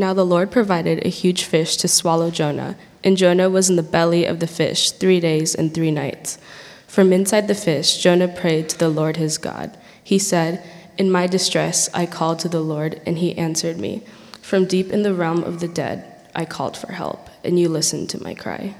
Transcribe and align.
Now 0.00 0.14
the 0.14 0.24
Lord 0.24 0.50
provided 0.50 1.04
a 1.04 1.10
huge 1.10 1.44
fish 1.44 1.76
to 1.76 1.86
swallow 1.86 2.30
Jonah, 2.30 2.78
and 3.04 3.18
Jonah 3.18 3.50
was 3.50 3.68
in 3.68 3.76
the 3.76 3.82
belly 3.82 4.24
of 4.24 4.40
the 4.40 4.46
fish 4.46 4.92
three 4.92 5.20
days 5.20 5.54
and 5.54 5.74
three 5.74 5.90
nights. 5.90 6.38
From 6.86 7.12
inside 7.12 7.48
the 7.48 7.54
fish, 7.54 7.98
Jonah 7.98 8.26
prayed 8.26 8.70
to 8.70 8.78
the 8.78 8.88
Lord 8.88 9.18
his 9.18 9.36
God. 9.36 9.76
He 10.02 10.18
said, 10.18 10.66
In 10.96 11.10
my 11.10 11.26
distress 11.26 11.90
I 11.92 12.06
called 12.06 12.38
to 12.38 12.48
the 12.48 12.62
Lord, 12.62 13.02
and 13.04 13.18
he 13.18 13.36
answered 13.36 13.76
me. 13.76 14.02
From 14.40 14.64
deep 14.64 14.90
in 14.90 15.02
the 15.02 15.12
realm 15.12 15.44
of 15.44 15.60
the 15.60 15.68
dead 15.68 16.02
I 16.34 16.46
called 16.46 16.78
for 16.78 16.92
help, 16.92 17.28
and 17.44 17.60
you 17.60 17.68
listened 17.68 18.08
to 18.10 18.22
my 18.22 18.32
cry. 18.32 18.76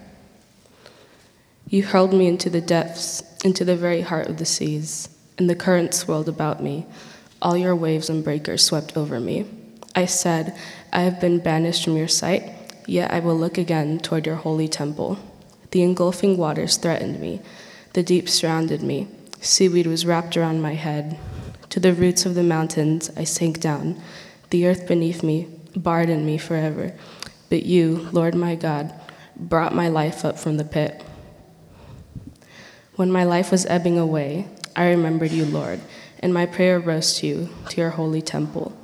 You 1.69 1.83
hurled 1.83 2.15
me 2.15 2.29
into 2.29 2.49
the 2.49 2.63
depths, 2.63 3.23
into 3.45 3.67
the 3.67 3.77
very 3.77 4.01
heart 4.01 4.29
of 4.29 4.39
the 4.39 4.47
seas, 4.47 5.11
and 5.37 5.51
the 5.51 5.55
currents 5.55 5.99
swirled 5.99 6.31
about 6.31 6.63
me. 6.63 6.87
All 7.43 7.59
your 7.59 7.77
waves 7.77 8.09
and 8.09 8.25
breakers 8.25 8.65
swept 8.65 8.97
over 8.97 9.21
me. 9.21 9.45
I 9.95 10.07
said, 10.07 10.57
I 10.93 11.03
have 11.03 11.21
been 11.21 11.39
banished 11.39 11.85
from 11.85 11.97
your 11.97 12.09
sight, 12.09 12.51
yet 12.87 13.13
I 13.13 13.21
will 13.21 13.37
look 13.37 13.59
again 13.59 13.99
toward 14.01 14.27
your 14.27 14.37
holy 14.37 14.69
temple. 14.69 15.19
The 15.71 15.83
engulfing 15.83 16.37
waters 16.37 16.77
threatened 16.77 17.21
me, 17.21 17.41
the 17.93 18.03
deep 18.03 18.29
surrounded 18.29 18.83
me, 18.83 19.09
seaweed 19.41 19.87
was 19.87 20.05
wrapped 20.05 20.37
around 20.37 20.63
my 20.63 20.75
head. 20.75 21.19
To 21.71 21.81
the 21.81 21.95
roots 21.95 22.27
of 22.27 22.35
the 22.35 22.43
mountains 22.43 23.11
I 23.17 23.25
sank 23.25 23.61
down, 23.61 24.01
the 24.51 24.67
earth 24.67 24.89
beneath 24.89 25.23
me 25.23 25.47
barred 25.77 26.09
in 26.09 26.27
me 26.27 26.39
forever. 26.39 26.93
But 27.49 27.65
you, 27.65 28.09
Lord 28.13 28.35
my 28.35 28.57
God, 28.57 28.93
brought 29.37 29.75
my 29.75 29.89
life 29.89 30.25
up 30.25 30.39
from 30.39 30.57
the 30.57 30.65
pit. 30.65 31.03
When 32.97 33.11
my 33.11 33.25
life 33.25 33.51
was 33.51 33.67
ebbing 33.67 33.99
away, 33.99 34.49
I 34.77 34.89
remembered 34.89 35.31
you, 35.31 35.45
Lord, 35.45 35.81
and 36.19 36.35
my 36.35 36.47
prayer 36.47 36.79
rose 36.79 37.19
to 37.19 37.27
you, 37.27 37.49
to 37.71 37.81
your 37.81 37.91
holy 37.91 38.23
temple. 38.23 38.77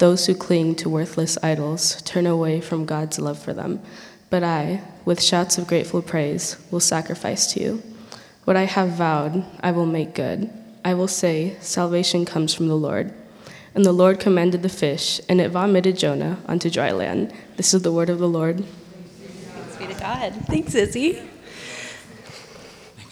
Those 0.00 0.24
who 0.24 0.34
cling 0.34 0.76
to 0.76 0.88
worthless 0.88 1.36
idols 1.42 2.00
turn 2.00 2.26
away 2.26 2.62
from 2.62 2.86
God's 2.86 3.18
love 3.18 3.38
for 3.38 3.52
them. 3.52 3.82
But 4.30 4.42
I, 4.42 4.80
with 5.04 5.22
shouts 5.22 5.58
of 5.58 5.66
grateful 5.66 6.00
praise, 6.00 6.56
will 6.70 6.80
sacrifice 6.80 7.52
to 7.52 7.60
you. 7.60 7.82
What 8.44 8.56
I 8.56 8.64
have 8.64 8.92
vowed, 8.92 9.44
I 9.60 9.72
will 9.72 9.84
make 9.84 10.14
good. 10.14 10.48
I 10.82 10.94
will 10.94 11.06
say, 11.06 11.58
Salvation 11.60 12.24
comes 12.24 12.54
from 12.54 12.68
the 12.68 12.78
Lord. 12.78 13.12
And 13.74 13.84
the 13.84 13.92
Lord 13.92 14.18
commanded 14.18 14.62
the 14.62 14.70
fish, 14.70 15.20
and 15.28 15.38
it 15.38 15.50
vomited 15.50 15.98
Jonah 15.98 16.38
onto 16.48 16.70
dry 16.70 16.92
land. 16.92 17.34
This 17.58 17.74
is 17.74 17.82
the 17.82 17.92
word 17.92 18.08
of 18.08 18.18
the 18.18 18.26
Lord. 18.26 18.64
Thanks 18.64 19.76
be 19.76 19.86
to 19.86 20.00
God. 20.00 20.34
Thanks, 20.46 20.74
Izzy. 20.74 21.20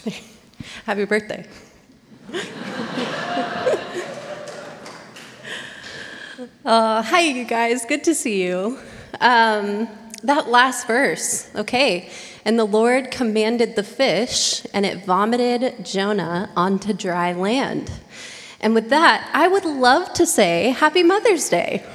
Happy 0.86 1.04
birthday. 1.04 1.46
Uh, 6.64 7.03
hi, 7.03 7.20
you 7.20 7.44
guys. 7.44 7.84
Good 7.84 8.05
to 8.05 8.14
see 8.14 8.44
you. 8.44 8.78
Um, 9.20 9.89
that 10.22 10.48
last 10.48 10.86
verse, 10.86 11.50
okay. 11.56 12.11
And 12.44 12.56
the 12.56 12.64
Lord 12.64 13.11
commanded 13.11 13.75
the 13.75 13.83
fish, 13.83 14.64
and 14.72 14.86
it 14.86 15.05
vomited 15.05 15.84
Jonah 15.84 16.48
onto 16.55 16.92
dry 16.92 17.33
land. 17.33 17.91
And 18.61 18.72
with 18.72 18.89
that, 18.91 19.28
I 19.33 19.48
would 19.48 19.64
love 19.64 20.12
to 20.12 20.27
say 20.27 20.70
Happy 20.70 21.03
Mother's 21.03 21.48
Day. 21.48 21.84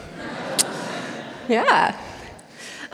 Yeah. 1.49 1.97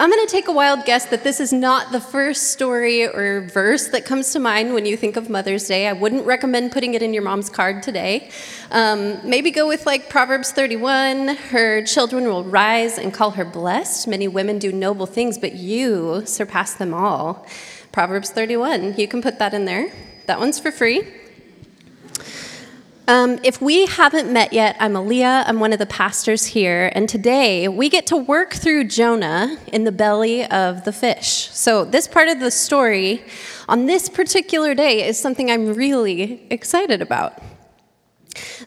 I'm 0.02 0.09
going 0.09 0.25
to 0.25 0.31
take 0.31 0.47
a 0.47 0.53
wild 0.53 0.86
guess 0.86 1.08
that 1.08 1.25
this 1.25 1.42
is 1.42 1.52
not 1.52 1.92
the 1.92 2.00
first 2.00 2.52
story 2.52 3.05
or 3.05 3.42
verse 3.42 3.89
that 3.89 4.05
comes 4.05 4.31
to 4.31 4.39
mind 4.39 4.73
when 4.73 4.86
you 4.86 4.95
think 4.95 5.17
of 5.17 5.30
Mother's 5.30 5.67
Day. 5.67 5.89
I 5.89 5.92
wouldn't 5.92 6.25
recommend 6.25 6.72
putting 6.72 6.94
it 6.94 7.03
in 7.03 7.14
your 7.14 7.22
mom's 7.22 7.50
card 7.50 7.83
today. 7.83 8.31
Um, 8.72 9.20
maybe 9.30 9.52
go 9.52 9.67
with 9.67 9.86
like 9.86 10.09
Proverbs 10.09 10.53
31 10.53 11.36
Her 11.36 11.83
children 11.83 12.30
will 12.30 12.45
rise 12.45 12.97
and 12.97 13.14
call 13.14 13.31
her 13.31 13.44
blessed. 13.44 14.08
Many 14.08 14.30
women 14.30 14.58
do 14.58 14.72
noble 14.72 15.05
things, 15.05 15.38
but 15.38 15.55
you 15.55 16.25
surpass 16.25 16.75
them 16.75 16.94
all. 16.94 17.45
Proverbs 17.92 18.30
31, 18.30 18.95
you 18.97 19.05
can 19.05 19.22
put 19.22 19.38
that 19.39 19.53
in 19.53 19.66
there. 19.66 19.92
That 20.27 20.39
one's 20.39 20.61
for 20.61 20.71
free. 20.71 21.05
Um, 23.09 23.39
if 23.43 23.59
we 23.59 23.87
haven't 23.87 24.31
met 24.31 24.53
yet, 24.53 24.75
I'm 24.80 24.93
Aaliyah. 24.93 25.45
I'm 25.47 25.59
one 25.59 25.73
of 25.73 25.80
the 25.80 25.87
pastors 25.87 26.45
here. 26.45 26.92
And 26.93 27.09
today 27.09 27.67
we 27.67 27.89
get 27.89 28.05
to 28.05 28.15
work 28.15 28.53
through 28.53 28.83
Jonah 28.83 29.58
in 29.73 29.83
the 29.83 29.92
belly 29.92 30.45
of 30.45 30.83
the 30.83 30.93
fish. 30.93 31.49
So, 31.52 31.83
this 31.86 32.08
part 32.08 32.27
of 32.27 32.39
the 32.39 32.52
story 32.52 33.23
on 33.67 33.87
this 33.87 34.09
particular 34.09 34.75
day 34.75 35.08
is 35.08 35.17
something 35.17 35.49
I'm 35.49 35.73
really 35.73 36.45
excited 36.52 37.02
about. 37.02 37.42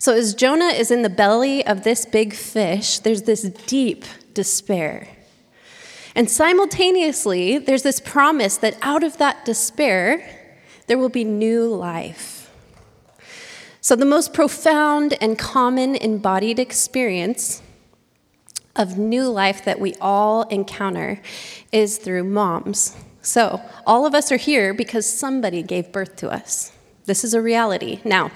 So, 0.01 0.13
as 0.13 0.35
Jonah 0.35 0.75
is 0.75 0.91
in 0.91 1.03
the 1.03 1.09
belly 1.09 1.65
of 1.65 1.85
this 1.85 2.05
big 2.05 2.35
fish, 2.35 2.99
there's 2.99 3.23
this 3.23 3.43
deep 3.43 4.05
despair. 4.35 5.07
And 6.17 6.29
simultaneously, 6.29 7.59
there's 7.59 7.85
this 7.85 8.01
promise 8.01 8.57
that 8.57 8.77
out 8.83 9.05
of 9.05 9.19
that 9.19 9.45
despair, 9.45 10.29
there 10.89 10.99
will 10.99 11.11
be 11.11 11.23
new 11.23 11.73
life. 11.73 12.42
So, 13.85 13.97
the 13.97 14.07
most 14.07 14.33
profound 14.33 15.19
and 15.21 15.37
common 15.37 15.97
embodied 15.97 16.61
experience 16.61 17.61
of 18.77 18.97
new 18.97 19.29
life 19.29 19.65
that 19.65 19.81
we 19.81 19.97
all 20.01 20.43
encounter 20.45 21.21
is 21.73 21.99
through 21.99 22.23
moms. 22.23 22.97
So, 23.23 23.61
all 23.85 24.07
of 24.07 24.15
us 24.15 24.31
are 24.31 24.37
here 24.37 24.73
because 24.73 25.05
somebody 25.13 25.65
gave 25.65 25.91
birth 25.91 26.15
to 26.19 26.31
us. 26.31 26.71
This 27.07 27.25
is 27.25 27.35
a 27.35 27.43
reality. 27.43 28.01
Now, 28.05 28.31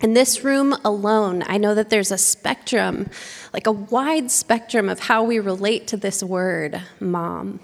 in 0.00 0.14
this 0.14 0.42
room 0.42 0.74
alone, 0.86 1.42
I 1.46 1.58
know 1.58 1.74
that 1.74 1.90
there's 1.90 2.10
a 2.10 2.16
spectrum, 2.16 3.10
like 3.52 3.66
a 3.66 3.72
wide 3.72 4.30
spectrum 4.30 4.88
of 4.88 5.00
how 5.00 5.22
we 5.22 5.38
relate 5.38 5.86
to 5.88 5.98
this 5.98 6.22
word, 6.22 6.80
mom. 6.98 7.60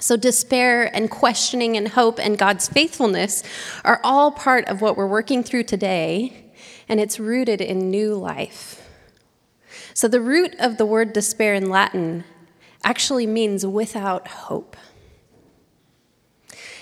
So, 0.00 0.16
despair 0.16 0.94
and 0.96 1.10
questioning 1.10 1.76
and 1.76 1.88
hope 1.88 2.18
and 2.18 2.38
God's 2.38 2.68
faithfulness 2.68 3.42
are 3.84 4.00
all 4.02 4.32
part 4.32 4.66
of 4.66 4.80
what 4.80 4.96
we're 4.96 5.06
working 5.06 5.42
through 5.42 5.64
today, 5.64 6.50
and 6.88 6.98
it's 6.98 7.20
rooted 7.20 7.60
in 7.60 7.90
new 7.90 8.14
life. 8.14 8.88
So, 9.92 10.08
the 10.08 10.22
root 10.22 10.56
of 10.58 10.78
the 10.78 10.86
word 10.86 11.12
despair 11.12 11.52
in 11.52 11.68
Latin 11.68 12.24
actually 12.82 13.26
means 13.26 13.66
without 13.66 14.26
hope. 14.26 14.74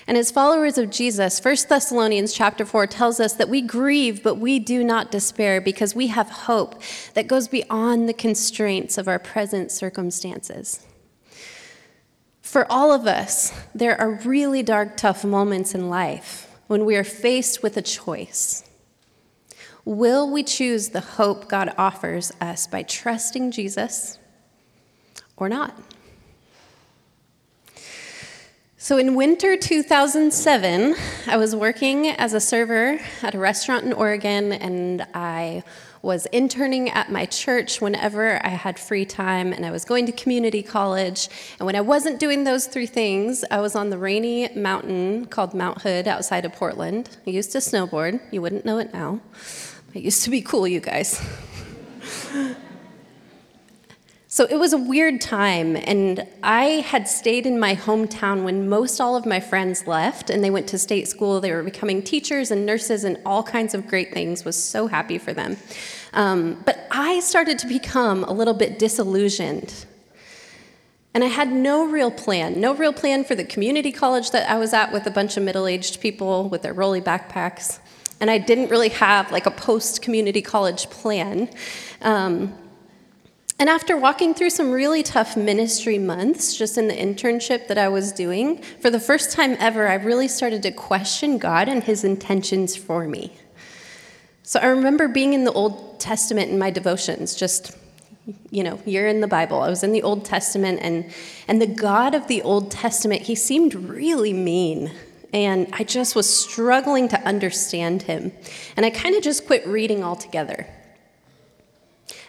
And 0.06 0.16
as 0.16 0.30
followers 0.30 0.78
of 0.78 0.88
Jesus, 0.88 1.44
1 1.44 1.56
Thessalonians 1.68 2.32
chapter 2.32 2.64
4 2.64 2.86
tells 2.86 3.20
us 3.20 3.34
that 3.34 3.50
we 3.50 3.60
grieve, 3.60 4.22
but 4.22 4.36
we 4.36 4.58
do 4.58 4.82
not 4.82 5.10
despair 5.10 5.60
because 5.60 5.94
we 5.94 6.06
have 6.06 6.30
hope 6.30 6.80
that 7.12 7.26
goes 7.26 7.46
beyond 7.46 8.08
the 8.08 8.14
constraints 8.14 8.96
of 8.96 9.06
our 9.06 9.18
present 9.18 9.70
circumstances. 9.70 10.87
For 12.48 12.64
all 12.72 12.92
of 12.92 13.06
us, 13.06 13.52
there 13.74 14.00
are 14.00 14.12
really 14.24 14.62
dark, 14.62 14.96
tough 14.96 15.22
moments 15.22 15.74
in 15.74 15.90
life 15.90 16.50
when 16.66 16.86
we 16.86 16.96
are 16.96 17.04
faced 17.04 17.62
with 17.62 17.76
a 17.76 17.82
choice. 17.82 18.64
Will 19.84 20.30
we 20.30 20.42
choose 20.42 20.88
the 20.88 21.02
hope 21.02 21.46
God 21.46 21.74
offers 21.76 22.32
us 22.40 22.66
by 22.66 22.84
trusting 22.84 23.50
Jesus 23.50 24.18
or 25.36 25.50
not? 25.50 25.78
So, 28.78 28.96
in 28.96 29.14
winter 29.14 29.54
2007, 29.54 30.94
I 31.26 31.36
was 31.36 31.54
working 31.54 32.06
as 32.06 32.32
a 32.32 32.40
server 32.40 32.98
at 33.22 33.34
a 33.34 33.38
restaurant 33.38 33.84
in 33.84 33.92
Oregon, 33.92 34.54
and 34.54 35.06
I 35.12 35.64
was 36.02 36.26
interning 36.26 36.90
at 36.90 37.10
my 37.10 37.26
church 37.26 37.80
whenever 37.80 38.44
I 38.44 38.50
had 38.50 38.78
free 38.78 39.04
time, 39.04 39.52
and 39.52 39.64
I 39.64 39.70
was 39.70 39.84
going 39.84 40.06
to 40.06 40.12
community 40.12 40.62
college. 40.62 41.28
And 41.58 41.66
when 41.66 41.76
I 41.76 41.80
wasn't 41.80 42.20
doing 42.20 42.44
those 42.44 42.66
three 42.66 42.86
things, 42.86 43.44
I 43.50 43.60
was 43.60 43.74
on 43.74 43.90
the 43.90 43.98
rainy 43.98 44.48
mountain 44.54 45.26
called 45.26 45.54
Mount 45.54 45.82
Hood 45.82 46.06
outside 46.06 46.44
of 46.44 46.52
Portland. 46.52 47.16
I 47.26 47.30
used 47.30 47.52
to 47.52 47.58
snowboard. 47.58 48.20
You 48.30 48.42
wouldn't 48.42 48.64
know 48.64 48.78
it 48.78 48.92
now. 48.92 49.20
It 49.94 50.02
used 50.02 50.22
to 50.24 50.30
be 50.30 50.42
cool, 50.42 50.68
you 50.68 50.80
guys. 50.80 51.20
So 54.30 54.46
it 54.50 54.56
was 54.56 54.74
a 54.74 54.78
weird 54.78 55.22
time, 55.22 55.74
and 55.74 56.26
I 56.42 56.84
had 56.84 57.08
stayed 57.08 57.46
in 57.46 57.58
my 57.58 57.74
hometown 57.74 58.44
when 58.44 58.68
most 58.68 59.00
all 59.00 59.16
of 59.16 59.24
my 59.24 59.40
friends 59.40 59.86
left 59.86 60.28
and 60.28 60.44
they 60.44 60.50
went 60.50 60.68
to 60.68 60.78
state 60.78 61.08
school. 61.08 61.40
They 61.40 61.50
were 61.50 61.62
becoming 61.62 62.02
teachers 62.02 62.50
and 62.50 62.66
nurses 62.66 63.04
and 63.04 63.18
all 63.24 63.42
kinds 63.42 63.72
of 63.72 63.86
great 63.86 64.12
things. 64.12 64.44
Was 64.44 64.62
so 64.62 64.86
happy 64.86 65.16
for 65.16 65.32
them. 65.32 65.56
Um, 66.12 66.62
but 66.66 66.86
I 66.90 67.20
started 67.20 67.58
to 67.60 67.66
become 67.66 68.22
a 68.24 68.30
little 68.30 68.52
bit 68.52 68.78
disillusioned. 68.78 69.86
And 71.14 71.24
I 71.24 71.28
had 71.28 71.50
no 71.50 71.86
real 71.86 72.10
plan, 72.10 72.60
no 72.60 72.74
real 72.74 72.92
plan 72.92 73.24
for 73.24 73.34
the 73.34 73.44
community 73.44 73.92
college 73.92 74.30
that 74.32 74.50
I 74.50 74.58
was 74.58 74.74
at 74.74 74.92
with 74.92 75.06
a 75.06 75.10
bunch 75.10 75.38
of 75.38 75.42
middle 75.42 75.66
aged 75.66 76.02
people 76.02 76.50
with 76.50 76.60
their 76.60 76.74
rolly 76.74 77.00
backpacks. 77.00 77.78
And 78.20 78.30
I 78.30 78.36
didn't 78.36 78.68
really 78.68 78.90
have 78.90 79.32
like 79.32 79.46
a 79.46 79.50
post 79.50 80.02
community 80.02 80.42
college 80.42 80.90
plan. 80.90 81.48
Um, 82.02 82.52
and 83.58 83.68
after 83.68 83.96
walking 83.96 84.34
through 84.34 84.50
some 84.50 84.70
really 84.70 85.02
tough 85.02 85.36
ministry 85.36 85.98
months, 85.98 86.56
just 86.56 86.78
in 86.78 86.88
the 86.88 86.94
internship 86.94 87.66
that 87.68 87.78
I 87.78 87.88
was 87.88 88.12
doing, 88.12 88.62
for 88.80 88.90
the 88.90 89.00
first 89.00 89.32
time 89.32 89.56
ever, 89.58 89.88
I 89.88 89.94
really 89.94 90.28
started 90.28 90.62
to 90.62 90.70
question 90.70 91.38
God 91.38 91.68
and 91.68 91.82
his 91.82 92.04
intentions 92.04 92.76
for 92.76 93.08
me. 93.08 93.32
So 94.42 94.60
I 94.60 94.66
remember 94.66 95.08
being 95.08 95.34
in 95.34 95.44
the 95.44 95.52
Old 95.52 96.00
Testament 96.00 96.50
in 96.50 96.58
my 96.58 96.70
devotions, 96.70 97.34
just 97.34 97.76
you 98.50 98.62
know, 98.62 98.80
you're 98.84 99.06
in 99.06 99.20
the 99.20 99.26
Bible. 99.26 99.60
I 99.60 99.68
was 99.68 99.82
in 99.82 99.92
the 99.92 100.02
Old 100.02 100.24
Testament, 100.24 100.80
and, 100.82 101.10
and 101.46 101.60
the 101.60 101.66
God 101.66 102.14
of 102.14 102.28
the 102.28 102.42
Old 102.42 102.70
Testament, 102.70 103.22
he 103.22 103.34
seemed 103.34 103.74
really 103.74 104.32
mean. 104.32 104.92
And 105.32 105.68
I 105.72 105.84
just 105.84 106.14
was 106.16 106.32
struggling 106.32 107.08
to 107.08 107.20
understand 107.26 108.02
him. 108.02 108.32
And 108.76 108.86
I 108.86 108.90
kind 108.90 109.14
of 109.14 109.22
just 109.22 109.46
quit 109.46 109.66
reading 109.66 110.02
altogether. 110.02 110.66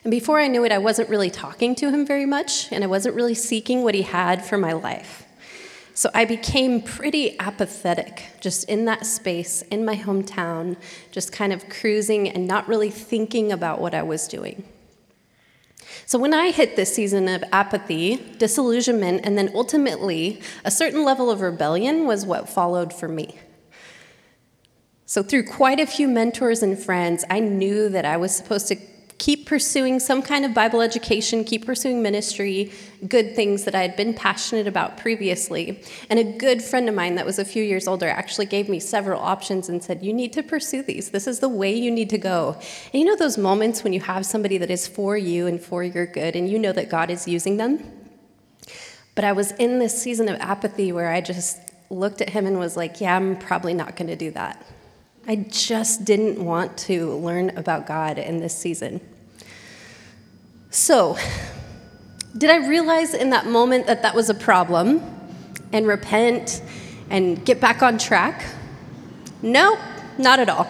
And 0.03 0.11
before 0.11 0.39
I 0.39 0.47
knew 0.47 0.63
it, 0.63 0.71
I 0.71 0.77
wasn't 0.77 1.09
really 1.09 1.29
talking 1.29 1.75
to 1.75 1.91
him 1.91 2.05
very 2.05 2.25
much, 2.25 2.71
and 2.71 2.83
I 2.83 2.87
wasn't 2.87 3.15
really 3.15 3.33
seeking 3.35 3.83
what 3.83 3.95
he 3.95 4.03
had 4.03 4.45
for 4.45 4.57
my 4.57 4.73
life. 4.73 5.25
So 5.93 6.09
I 6.13 6.23
became 6.23 6.81
pretty 6.81 7.37
apathetic 7.39 8.23
just 8.39 8.69
in 8.69 8.85
that 8.85 9.05
space, 9.05 9.61
in 9.63 9.83
my 9.83 9.97
hometown, 9.97 10.77
just 11.11 11.33
kind 11.33 11.51
of 11.51 11.67
cruising 11.67 12.29
and 12.29 12.47
not 12.47 12.69
really 12.69 12.89
thinking 12.89 13.51
about 13.51 13.81
what 13.81 13.93
I 13.93 14.03
was 14.03 14.27
doing. 14.29 14.63
So 16.05 16.17
when 16.17 16.33
I 16.33 16.51
hit 16.51 16.77
this 16.77 16.95
season 16.95 17.27
of 17.27 17.43
apathy, 17.51 18.15
disillusionment, 18.37 19.25
and 19.25 19.37
then 19.37 19.51
ultimately 19.53 20.41
a 20.63 20.71
certain 20.71 21.03
level 21.03 21.29
of 21.29 21.41
rebellion 21.41 22.05
was 22.05 22.25
what 22.25 22.47
followed 22.47 22.93
for 22.93 23.09
me. 23.09 23.35
So, 25.05 25.23
through 25.23 25.47
quite 25.47 25.79
a 25.79 25.87
few 25.87 26.07
mentors 26.07 26.61
and 26.61 26.77
friends, 26.77 27.25
I 27.31 27.39
knew 27.39 27.89
that 27.89 28.05
I 28.05 28.15
was 28.17 28.35
supposed 28.35 28.67
to 28.67 28.77
keep 29.19 29.45
pursuing 29.45 29.99
some 29.99 30.21
kind 30.21 30.45
of 30.45 30.53
Bible 30.53 30.81
education, 30.81 31.43
keep 31.43 31.65
pursuing 31.65 32.01
ministry, 32.01 32.71
good 33.07 33.35
things 33.35 33.65
that 33.65 33.75
I 33.75 33.81
had 33.81 33.95
been 33.97 34.13
passionate 34.13 34.65
about 34.65 34.97
previously. 34.97 35.83
And 36.09 36.17
a 36.17 36.23
good 36.23 36.63
friend 36.63 36.87
of 36.87 36.95
mine 36.95 37.15
that 37.15 37.25
was 37.25 37.37
a 37.37 37.45
few 37.45 37.61
years 37.61 37.87
older 37.87 38.07
actually 38.07 38.45
gave 38.45 38.69
me 38.69 38.79
several 38.79 39.21
options 39.21 39.67
and 39.67 39.83
said, 39.83 40.01
You 40.01 40.13
need 40.13 40.31
to 40.33 40.41
pursue 40.41 40.81
these. 40.81 41.11
This 41.11 41.27
is 41.27 41.39
the 41.39 41.49
way 41.49 41.75
you 41.75 41.91
need 41.91 42.09
to 42.11 42.17
go. 42.17 42.55
And 42.93 43.01
you 43.01 43.05
know 43.05 43.17
those 43.17 43.37
moments 43.37 43.83
when 43.83 43.91
you 43.91 43.99
have 43.99 44.25
somebody 44.25 44.57
that 44.57 44.71
is 44.71 44.87
for 44.87 45.17
you 45.17 45.47
and 45.47 45.61
for 45.61 45.83
your 45.83 46.05
good, 46.05 46.35
and 46.35 46.49
you 46.49 46.57
know 46.57 46.71
that 46.71 46.89
God 46.89 47.09
is 47.09 47.27
using 47.27 47.57
them? 47.57 47.83
But 49.15 49.25
I 49.25 49.33
was 49.33 49.51
in 49.53 49.79
this 49.79 50.01
season 50.01 50.29
of 50.29 50.39
apathy 50.39 50.93
where 50.93 51.11
I 51.11 51.19
just 51.19 51.57
looked 51.89 52.21
at 52.21 52.29
him 52.29 52.47
and 52.47 52.57
was 52.57 52.77
like, 52.77 53.01
Yeah, 53.01 53.17
I'm 53.17 53.37
probably 53.37 53.73
not 53.73 53.97
going 53.97 54.07
to 54.07 54.15
do 54.15 54.31
that. 54.31 54.65
I 55.29 55.35
just 55.35 56.05
didn't 56.05 56.43
want 56.43 56.75
to 56.79 57.13
learn 57.17 57.55
about 57.55 57.85
God 57.85 58.17
in 58.17 58.39
this 58.39 58.57
season. 58.57 58.99
So, 60.71 61.19
did 62.35 62.49
I 62.49 62.67
realize 62.67 63.13
in 63.13 63.29
that 63.29 63.45
moment 63.45 63.85
that 63.85 64.01
that 64.01 64.15
was 64.15 64.31
a 64.31 64.33
problem 64.33 65.03
and 65.71 65.85
repent 65.85 66.63
and 67.11 67.45
get 67.45 67.61
back 67.61 67.83
on 67.83 67.99
track? 67.99 68.43
No, 69.43 69.77
not 70.17 70.39
at 70.39 70.49
all. 70.49 70.67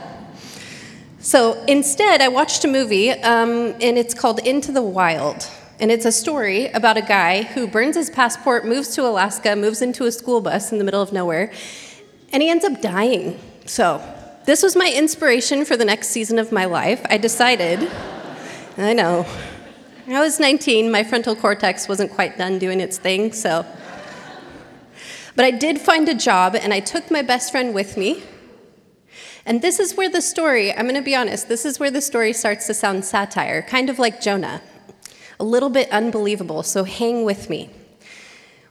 So 1.20 1.64
instead, 1.64 2.20
I 2.20 2.28
watched 2.28 2.66
a 2.66 2.68
movie, 2.68 3.12
um, 3.12 3.74
and 3.80 3.98
it's 3.98 4.14
called 4.14 4.40
Into 4.40 4.74
the 4.74 4.82
Wild. 4.82 5.48
And 5.80 5.90
it's 5.90 6.06
a 6.06 6.12
story 6.12 6.68
about 6.72 6.98
a 6.98 7.02
guy 7.02 7.44
who 7.44 7.66
burns 7.66 7.96
his 7.96 8.10
passport, 8.10 8.66
moves 8.66 8.94
to 8.96 9.08
Alaska, 9.08 9.56
moves 9.56 9.82
into 9.82 10.04
a 10.04 10.12
school 10.12 10.42
bus 10.42 10.74
in 10.74 10.80
the 10.80 10.84
middle 10.84 11.02
of 11.02 11.14
nowhere, 11.14 11.54
and 12.34 12.44
he 12.44 12.50
ends 12.50 12.66
up 12.66 12.82
dying. 12.82 13.40
So 13.66 14.04
this 14.50 14.64
was 14.64 14.76
my 14.76 14.92
inspiration 14.92 15.64
for 15.64 15.78
the 15.78 15.86
next 15.86 16.08
season 16.08 16.40
of 16.40 16.52
my 16.52 16.66
life. 16.66 17.06
I 17.08 17.20
decided, 17.20 17.88
I 18.80 18.94
know, 18.94 19.28
I 20.08 20.20
was 20.20 20.40
19, 20.40 20.90
my 20.90 21.04
frontal 21.04 21.36
cortex 21.36 21.88
wasn't 21.88 22.12
quite 22.12 22.36
done 22.36 22.58
doing 22.58 22.80
its 22.80 22.98
thing, 22.98 23.32
so. 23.32 23.64
But 25.36 25.46
I 25.46 25.52
did 25.52 25.80
find 25.80 26.10
a 26.10 26.16
job, 26.16 26.56
and 26.56 26.74
I 26.74 26.80
took 26.80 27.12
my 27.12 27.22
best 27.22 27.52
friend 27.52 27.76
with 27.76 27.96
me. 27.96 28.24
And 29.46 29.62
this 29.62 29.80
is 29.80 29.94
where 29.94 30.10
the 30.10 30.22
story, 30.22 30.74
I'm 30.74 30.88
gonna 30.88 31.04
be 31.04 31.16
honest, 31.16 31.48
this 31.48 31.64
is 31.64 31.80
where 31.80 31.92
the 31.92 32.02
story 32.02 32.34
starts 32.34 32.66
to 32.68 32.74
sound 32.74 33.06
satire, 33.06 33.62
kind 33.62 33.88
of 33.88 34.00
like 34.00 34.20
Jonah. 34.20 34.64
A 35.40 35.44
little 35.44 35.70
bit 35.70 35.92
unbelievable, 35.92 36.64
so 36.64 36.86
hang 36.86 37.24
with 37.24 37.52
me. 37.52 37.70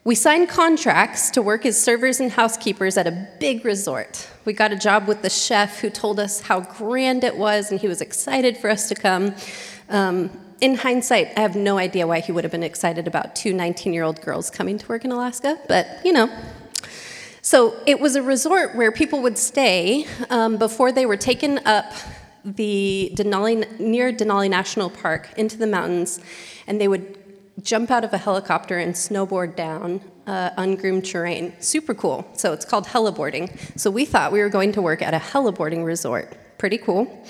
We 0.09 0.15
signed 0.15 0.49
contracts 0.49 1.31
to 1.33 1.43
work 1.43 1.67
as 1.67 1.79
servers 1.79 2.19
and 2.19 2.33
housekeepers 2.33 2.97
at 2.97 3.07
a 3.07 3.29
big 3.39 3.67
resort. 3.67 4.27
We 4.47 4.55
got 4.55 4.73
a 4.73 4.77
job 4.77 5.07
with 5.07 5.21
the 5.21 5.29
chef 5.29 5.81
who 5.81 5.91
told 5.91 6.19
us 6.19 6.41
how 6.41 6.61
grand 6.61 7.25
it 7.25 7.37
was 7.37 7.71
and 7.71 7.79
he 7.79 7.89
was 7.89 8.01
excited 8.01 8.57
for 8.57 8.71
us 8.71 8.89
to 8.89 8.95
come. 8.95 9.35
Um, 9.91 10.31
in 10.63 10.77
hindsight, 10.77 11.37
I 11.37 11.41
have 11.41 11.57
no 11.57 11.77
idea 11.77 12.07
why 12.07 12.21
he 12.21 12.33
would 12.33 12.43
have 12.43 12.51
been 12.51 12.63
excited 12.63 13.07
about 13.07 13.37
two 13.37 13.53
19 13.53 13.93
year 13.93 14.03
old 14.03 14.23
girls 14.23 14.49
coming 14.49 14.79
to 14.79 14.89
work 14.89 15.05
in 15.05 15.13
Alaska, 15.13 15.59
but 15.69 15.87
you 16.07 16.15
know. 16.15 16.35
So 17.43 17.79
it 17.85 18.01
was 18.01 18.17
a 18.17 18.23
resort 18.23 18.75
where 18.77 18.91
people 18.91 19.21
would 19.21 19.37
stay 19.37 20.07
um, 20.31 20.57
before 20.57 20.91
they 20.91 21.05
were 21.05 21.19
taken 21.19 21.59
up 21.67 21.93
the 22.47 23.13
Denali, 23.15 23.79
near 23.79 24.11
Denali 24.11 24.49
National 24.49 24.89
Park 24.89 25.29
into 25.37 25.59
the 25.59 25.67
mountains, 25.67 26.19
and 26.67 26.81
they 26.81 26.89
would 26.89 27.18
jump 27.63 27.91
out 27.91 28.05
of 28.05 28.13
a 28.13 28.19
helicopter 28.19 28.79
and 28.79 28.95
snowboard 28.95 29.57
down 29.57 30.01
uh, 30.27 30.51
ungroomed 30.57 31.05
terrain. 31.05 31.55
Super 31.61 31.95
cool. 31.95 32.29
So 32.35 32.53
it's 32.53 32.65
called 32.65 32.87
heliboarding. 32.87 33.79
So 33.79 33.91
we 33.91 34.05
thought 34.05 34.33
we 34.33 34.41
were 34.41 34.49
going 34.49 34.73
to 34.73 34.83
work 34.83 35.03
at 35.03 35.15
a 35.15 35.19
heliboarding 35.19 35.85
resort. 35.85 36.37
Pretty 36.59 36.79
cool. 36.79 37.25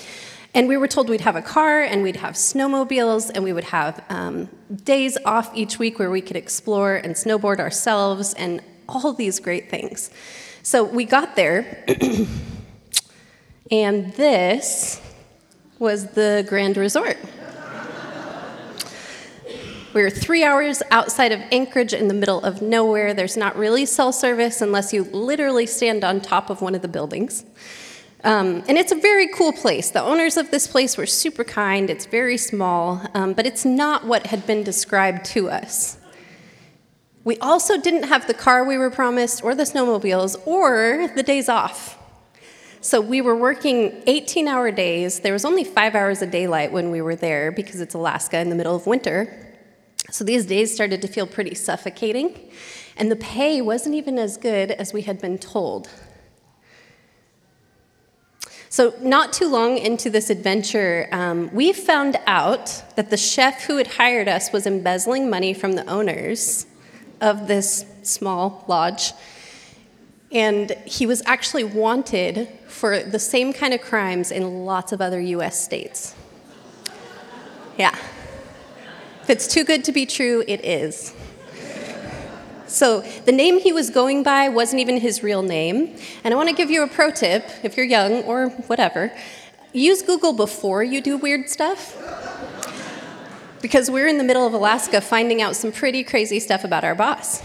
And 0.53 0.67
we 0.67 0.77
were 0.77 0.87
told 0.87 1.09
we'd 1.09 1.21
have 1.21 1.35
a 1.35 1.41
car 1.41 1.81
and 1.81 2.01
we'd 2.01 2.15
have 2.17 2.33
snowmobiles 2.33 3.29
and 3.33 3.43
we 3.43 3.53
would 3.53 3.65
have 3.65 4.03
um, 4.09 4.49
days 4.83 5.17
off 5.23 5.55
each 5.55 5.77
week 5.77 5.99
where 5.99 6.09
we 6.09 6.21
could 6.21 6.35
explore 6.35 6.95
and 6.95 7.13
snowboard 7.13 7.59
ourselves 7.59 8.33
and 8.33 8.61
all 8.87 9.13
these 9.13 9.39
great 9.39 9.69
things. 9.69 10.09
So 10.63 10.83
we 10.83 11.05
got 11.05 11.35
there, 11.35 11.85
and 13.71 14.11
this 14.13 15.01
was 15.77 16.07
the 16.07 16.45
Grand 16.49 16.75
Resort. 16.75 17.17
We 19.91 20.03
are 20.03 20.11
three 20.11 20.43
hours 20.43 20.83
outside 20.91 21.31
of 21.31 21.41
Anchorage 21.51 21.95
in 21.95 22.09
the 22.09 22.13
middle 22.13 22.41
of 22.41 22.61
nowhere. 22.61 23.15
There's 23.15 23.35
not 23.35 23.57
really 23.57 23.87
cell 23.87 24.11
service 24.11 24.61
unless 24.61 24.93
you 24.93 25.05
literally 25.05 25.65
stand 25.65 26.03
on 26.03 26.21
top 26.21 26.51
of 26.51 26.61
one 26.61 26.75
of 26.75 26.83
the 26.83 26.87
buildings. 26.87 27.43
Um, 28.23 28.63
and 28.67 28.77
it's 28.77 28.91
a 28.91 28.95
very 28.95 29.27
cool 29.29 29.51
place. 29.51 29.89
The 29.89 30.03
owners 30.03 30.37
of 30.37 30.51
this 30.51 30.67
place 30.67 30.95
were 30.95 31.07
super 31.07 31.43
kind. 31.43 31.89
It's 31.89 32.05
very 32.05 32.37
small, 32.37 33.01
um, 33.15 33.33
but 33.33 33.47
it's 33.47 33.65
not 33.65 34.05
what 34.05 34.27
had 34.27 34.45
been 34.45 34.61
described 34.63 35.25
to 35.27 35.49
us. 35.49 35.97
We 37.23 37.37
also 37.39 37.81
didn't 37.81 38.03
have 38.03 38.27
the 38.27 38.35
car 38.35 38.63
we 38.63 38.77
were 38.77 38.91
promised, 38.91 39.43
or 39.43 39.55
the 39.55 39.63
snowmobiles, 39.63 40.35
or 40.45 41.09
the 41.15 41.23
days 41.23 41.49
off. 41.49 41.97
So 42.79 43.01
we 43.01 43.21
were 43.21 43.35
working 43.35 44.03
18 44.05 44.47
hour 44.47 44.69
days. 44.69 45.21
There 45.21 45.33
was 45.33 45.45
only 45.45 45.63
five 45.63 45.95
hours 45.95 46.21
of 46.21 46.29
daylight 46.29 46.71
when 46.71 46.91
we 46.91 47.01
were 47.01 47.15
there 47.15 47.51
because 47.51 47.81
it's 47.81 47.95
Alaska 47.95 48.37
in 48.37 48.49
the 48.49 48.55
middle 48.55 48.75
of 48.75 48.85
winter. 48.85 49.47
So 50.11 50.23
these 50.23 50.45
days 50.45 50.73
started 50.73 51.01
to 51.01 51.07
feel 51.07 51.27
pretty 51.27 51.55
suffocating, 51.55 52.39
and 52.97 53.11
the 53.11 53.15
pay 53.15 53.61
wasn't 53.61 53.95
even 53.95 54.17
as 54.17 54.37
good 54.37 54.71
as 54.71 54.93
we 54.93 55.03
had 55.03 55.21
been 55.21 55.37
told. 55.37 55.89
So, 58.71 58.93
not 59.01 59.33
too 59.33 59.49
long 59.49 59.79
into 59.79 60.11
this 60.11 60.29
adventure, 60.29 61.09
um, 61.11 61.49
we 61.53 61.73
found 61.73 62.17
out 62.27 62.83
that 62.95 63.09
the 63.09 63.17
chef 63.17 63.63
who 63.63 63.77
had 63.77 63.87
hired 63.87 64.27
us 64.27 64.51
was 64.51 64.67
embezzling 64.67 65.27
money 65.27 65.55
from 65.55 65.73
the 65.73 65.85
owners 65.89 66.67
of 67.19 67.47
this 67.47 67.83
small 68.03 68.63
lodge. 68.67 69.13
And 70.31 70.71
he 70.85 71.07
was 71.07 71.23
actually 71.25 71.63
wanted 71.63 72.47
for 72.67 72.99
the 72.99 73.17
same 73.17 73.53
kind 73.53 73.73
of 73.73 73.81
crimes 73.81 74.31
in 74.31 74.65
lots 74.65 74.91
of 74.91 75.01
other 75.01 75.19
US 75.19 75.59
states. 75.59 76.15
Yeah. 77.77 77.97
If 79.29 79.35
it's 79.35 79.47
too 79.47 79.63
good 79.63 79.83
to 79.83 79.91
be 79.91 80.07
true, 80.07 80.43
it 80.47 80.65
is. 80.65 81.13
So 82.65 83.01
the 83.25 83.31
name 83.31 83.59
he 83.59 83.71
was 83.71 83.91
going 83.91 84.23
by 84.23 84.49
wasn't 84.49 84.81
even 84.81 84.97
his 84.97 85.21
real 85.21 85.43
name. 85.43 85.95
And 86.23 86.33
I 86.33 86.35
want 86.35 86.49
to 86.49 86.55
give 86.55 86.71
you 86.71 86.81
a 86.81 86.87
pro 86.87 87.11
tip 87.11 87.47
if 87.61 87.77
you're 87.77 87.85
young 87.85 88.23
or 88.23 88.49
whatever 88.49 89.11
use 89.71 90.01
Google 90.01 90.33
before 90.33 90.81
you 90.81 90.99
do 90.99 91.15
weird 91.15 91.47
stuff. 91.47 91.95
Because 93.61 93.91
we're 93.91 94.07
in 94.07 94.17
the 94.17 94.23
middle 94.23 94.47
of 94.47 94.53
Alaska 94.53 94.99
finding 94.99 95.43
out 95.43 95.55
some 95.55 95.71
pretty 95.71 96.03
crazy 96.03 96.39
stuff 96.39 96.63
about 96.63 96.83
our 96.83 96.95
boss. 96.95 97.43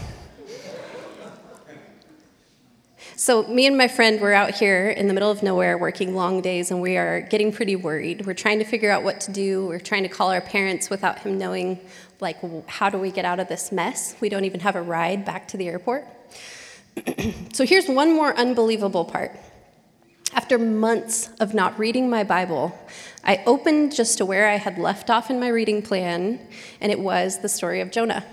So, 3.17 3.43
me 3.43 3.65
and 3.65 3.77
my 3.77 3.87
friend 3.87 4.19
were 4.19 4.33
out 4.33 4.55
here 4.55 4.89
in 4.89 5.07
the 5.07 5.13
middle 5.13 5.31
of 5.31 5.41
nowhere 5.41 5.77
working 5.77 6.15
long 6.15 6.41
days, 6.41 6.69
and 6.69 6.81
we 6.81 6.97
are 6.97 7.21
getting 7.21 7.53
pretty 7.53 7.77
worried. 7.77 8.25
We're 8.25 8.33
trying 8.33 8.59
to 8.59 8.65
figure 8.65 8.91
out 8.91 9.03
what 9.03 9.21
to 9.21 9.31
do. 9.31 9.67
We're 9.67 9.79
trying 9.79 10.03
to 10.03 10.09
call 10.09 10.31
our 10.31 10.41
parents 10.41 10.89
without 10.89 11.19
him 11.19 11.37
knowing, 11.37 11.79
like, 12.19 12.37
how 12.67 12.89
do 12.89 12.97
we 12.97 13.11
get 13.11 13.23
out 13.23 13.39
of 13.39 13.47
this 13.47 13.71
mess? 13.71 14.17
We 14.19 14.27
don't 14.27 14.43
even 14.43 14.59
have 14.59 14.75
a 14.75 14.81
ride 14.81 15.23
back 15.23 15.47
to 15.49 15.57
the 15.57 15.69
airport. 15.69 16.05
so, 17.53 17.65
here's 17.65 17.87
one 17.87 18.13
more 18.13 18.37
unbelievable 18.37 19.05
part. 19.05 19.31
After 20.33 20.57
months 20.57 21.29
of 21.39 21.53
not 21.53 21.79
reading 21.79 22.09
my 22.09 22.25
Bible, 22.25 22.77
I 23.23 23.41
opened 23.45 23.95
just 23.95 24.17
to 24.17 24.25
where 24.25 24.49
I 24.49 24.55
had 24.55 24.77
left 24.77 25.09
off 25.09 25.29
in 25.29 25.39
my 25.39 25.47
reading 25.47 25.81
plan, 25.81 26.45
and 26.81 26.91
it 26.91 26.99
was 26.99 27.39
the 27.39 27.47
story 27.47 27.79
of 27.79 27.91
Jonah. 27.91 28.25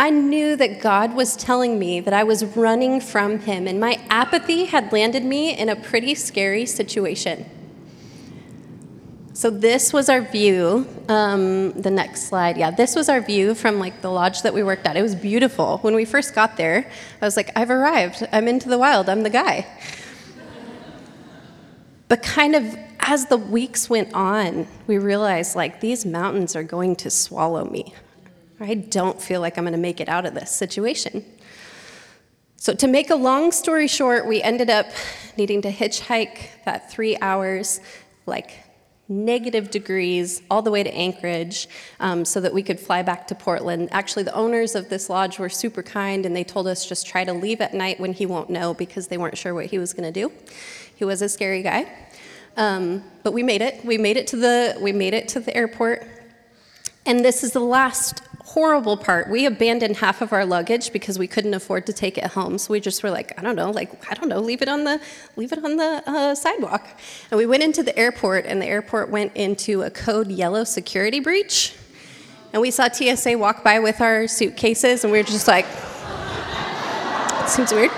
I 0.00 0.08
knew 0.08 0.56
that 0.56 0.80
God 0.80 1.14
was 1.14 1.36
telling 1.36 1.78
me 1.78 2.00
that 2.00 2.14
I 2.14 2.24
was 2.24 2.42
running 2.56 3.02
from 3.02 3.40
Him, 3.40 3.68
and 3.68 3.78
my 3.78 4.00
apathy 4.08 4.64
had 4.64 4.90
landed 4.94 5.22
me 5.22 5.54
in 5.54 5.68
a 5.68 5.76
pretty 5.76 6.14
scary 6.14 6.64
situation. 6.64 7.44
So 9.34 9.50
this 9.50 9.92
was 9.92 10.08
our 10.08 10.22
view. 10.22 10.88
Um, 11.10 11.72
the 11.72 11.90
next 11.90 12.28
slide, 12.28 12.56
yeah, 12.56 12.70
this 12.70 12.96
was 12.96 13.10
our 13.10 13.20
view 13.20 13.54
from 13.54 13.78
like 13.78 14.00
the 14.00 14.10
lodge 14.10 14.40
that 14.40 14.54
we 14.54 14.62
worked 14.62 14.86
at. 14.86 14.96
It 14.96 15.02
was 15.02 15.14
beautiful. 15.14 15.76
When 15.82 15.94
we 15.94 16.06
first 16.06 16.34
got 16.34 16.56
there, 16.56 16.90
I 17.20 17.24
was 17.26 17.36
like, 17.36 17.50
I've 17.54 17.68
arrived. 17.68 18.26
I'm 18.32 18.48
into 18.48 18.70
the 18.70 18.78
wild. 18.78 19.10
I'm 19.10 19.22
the 19.22 19.28
guy. 19.28 19.66
but 22.08 22.22
kind 22.22 22.56
of 22.56 22.74
as 23.00 23.26
the 23.26 23.36
weeks 23.36 23.90
went 23.90 24.14
on, 24.14 24.66
we 24.86 24.96
realized 24.96 25.56
like 25.56 25.80
these 25.80 26.06
mountains 26.06 26.56
are 26.56 26.64
going 26.64 26.96
to 26.96 27.10
swallow 27.10 27.66
me. 27.66 27.92
I 28.60 28.74
don't 28.74 29.20
feel 29.20 29.40
like 29.40 29.56
I'm 29.56 29.64
going 29.64 29.72
to 29.72 29.78
make 29.78 30.00
it 30.00 30.08
out 30.08 30.26
of 30.26 30.34
this 30.34 30.50
situation. 30.50 31.24
So, 32.56 32.74
to 32.74 32.86
make 32.86 33.08
a 33.08 33.14
long 33.16 33.52
story 33.52 33.88
short, 33.88 34.26
we 34.26 34.42
ended 34.42 34.68
up 34.68 34.86
needing 35.38 35.62
to 35.62 35.72
hitchhike 35.72 36.48
that 36.66 36.92
three 36.92 37.16
hours, 37.22 37.80
like 38.26 38.50
negative 39.08 39.70
degrees, 39.70 40.42
all 40.50 40.60
the 40.60 40.70
way 40.70 40.82
to 40.82 40.94
Anchorage 40.94 41.68
um, 42.00 42.24
so 42.24 42.38
that 42.40 42.52
we 42.52 42.62
could 42.62 42.78
fly 42.78 43.02
back 43.02 43.26
to 43.28 43.34
Portland. 43.34 43.88
Actually, 43.92 44.24
the 44.24 44.34
owners 44.34 44.74
of 44.74 44.90
this 44.90 45.08
lodge 45.08 45.38
were 45.38 45.48
super 45.48 45.82
kind 45.82 46.26
and 46.26 46.36
they 46.36 46.44
told 46.44 46.66
us 46.68 46.86
just 46.86 47.06
try 47.06 47.24
to 47.24 47.32
leave 47.32 47.62
at 47.62 47.72
night 47.72 47.98
when 47.98 48.12
he 48.12 48.26
won't 48.26 48.50
know 48.50 48.74
because 48.74 49.08
they 49.08 49.16
weren't 49.16 49.38
sure 49.38 49.54
what 49.54 49.66
he 49.66 49.78
was 49.78 49.94
going 49.94 50.12
to 50.12 50.12
do. 50.12 50.30
He 50.94 51.04
was 51.04 51.22
a 51.22 51.28
scary 51.28 51.62
guy. 51.62 51.90
Um, 52.56 53.02
but 53.22 53.32
we 53.32 53.42
made 53.42 53.62
it. 53.62 53.84
We 53.84 53.96
made 53.96 54.16
it 54.18 54.26
to 54.28 54.36
the 54.36 54.76
we 54.80 54.92
made 54.92 55.14
it 55.14 55.28
to 55.28 55.40
the 55.40 55.56
airport. 55.56 56.06
And 57.06 57.24
this 57.24 57.42
is 57.42 57.52
the 57.52 57.60
last 57.60 58.22
horrible 58.50 58.96
part. 58.96 59.30
We 59.30 59.46
abandoned 59.46 59.98
half 59.98 60.20
of 60.20 60.32
our 60.32 60.44
luggage 60.44 60.92
because 60.92 61.20
we 61.20 61.28
couldn't 61.28 61.54
afford 61.54 61.86
to 61.86 61.92
take 61.92 62.18
it 62.18 62.24
home. 62.24 62.58
So 62.58 62.72
we 62.72 62.80
just 62.80 63.02
were 63.04 63.10
like, 63.10 63.32
I 63.38 63.42
don't 63.42 63.54
know, 63.54 63.70
like 63.70 63.90
I 64.10 64.14
don't 64.14 64.28
know, 64.28 64.40
leave 64.40 64.60
it 64.60 64.68
on 64.68 64.82
the 64.82 65.00
leave 65.36 65.52
it 65.52 65.64
on 65.64 65.76
the 65.76 66.02
uh, 66.04 66.34
sidewalk. 66.34 66.86
And 67.30 67.38
we 67.38 67.46
went 67.46 67.62
into 67.62 67.84
the 67.84 67.96
airport, 67.96 68.46
and 68.46 68.60
the 68.60 68.66
airport 68.66 69.08
went 69.08 69.36
into 69.36 69.82
a 69.82 69.90
code 69.90 70.32
yellow 70.32 70.64
security 70.64 71.20
breach. 71.20 71.76
And 72.52 72.60
we 72.60 72.72
saw 72.72 72.88
TSA 72.88 73.38
walk 73.38 73.62
by 73.62 73.78
with 73.78 74.00
our 74.00 74.26
suitcases, 74.26 75.04
and 75.04 75.12
we 75.12 75.18
were 75.18 75.24
just 75.24 75.46
like, 75.46 75.66
it 77.44 77.48
seems 77.48 77.72
weird. 77.72 77.92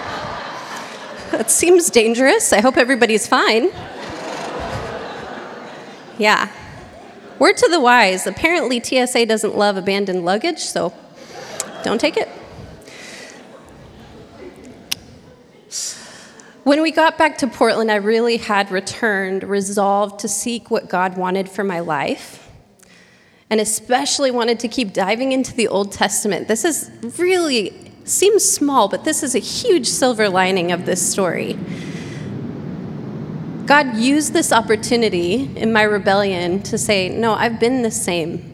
It 1.32 1.48
seems 1.48 1.88
dangerous. 1.88 2.52
I 2.52 2.60
hope 2.60 2.76
everybody's 2.76 3.26
fine. 3.26 3.70
Yeah. 6.18 6.50
Word 7.42 7.56
to 7.56 7.68
the 7.68 7.80
wise 7.80 8.28
apparently, 8.28 8.80
TSA 8.80 9.26
doesn't 9.26 9.56
love 9.56 9.76
abandoned 9.76 10.24
luggage, 10.24 10.60
so 10.60 10.94
don't 11.82 12.00
take 12.00 12.16
it. 12.16 12.28
When 16.62 16.82
we 16.82 16.92
got 16.92 17.18
back 17.18 17.38
to 17.38 17.48
Portland, 17.48 17.90
I 17.90 17.96
really 17.96 18.36
had 18.36 18.70
returned, 18.70 19.42
resolved 19.42 20.20
to 20.20 20.28
seek 20.28 20.70
what 20.70 20.88
God 20.88 21.16
wanted 21.16 21.48
for 21.48 21.64
my 21.64 21.80
life, 21.80 22.48
and 23.50 23.60
especially 23.60 24.30
wanted 24.30 24.60
to 24.60 24.68
keep 24.68 24.92
diving 24.92 25.32
into 25.32 25.52
the 25.52 25.66
Old 25.66 25.90
Testament. 25.90 26.46
This 26.46 26.64
is 26.64 26.92
really 27.18 27.92
seems 28.04 28.48
small, 28.48 28.86
but 28.86 29.02
this 29.02 29.24
is 29.24 29.34
a 29.34 29.40
huge 29.40 29.88
silver 29.88 30.28
lining 30.28 30.70
of 30.70 30.86
this 30.86 31.04
story. 31.10 31.58
God 33.66 33.96
used 33.96 34.32
this 34.32 34.52
opportunity 34.52 35.48
in 35.56 35.72
my 35.72 35.82
rebellion 35.82 36.64
to 36.64 36.76
say, 36.76 37.08
No, 37.08 37.34
I've 37.34 37.60
been 37.60 37.82
the 37.82 37.92
same. 37.92 38.48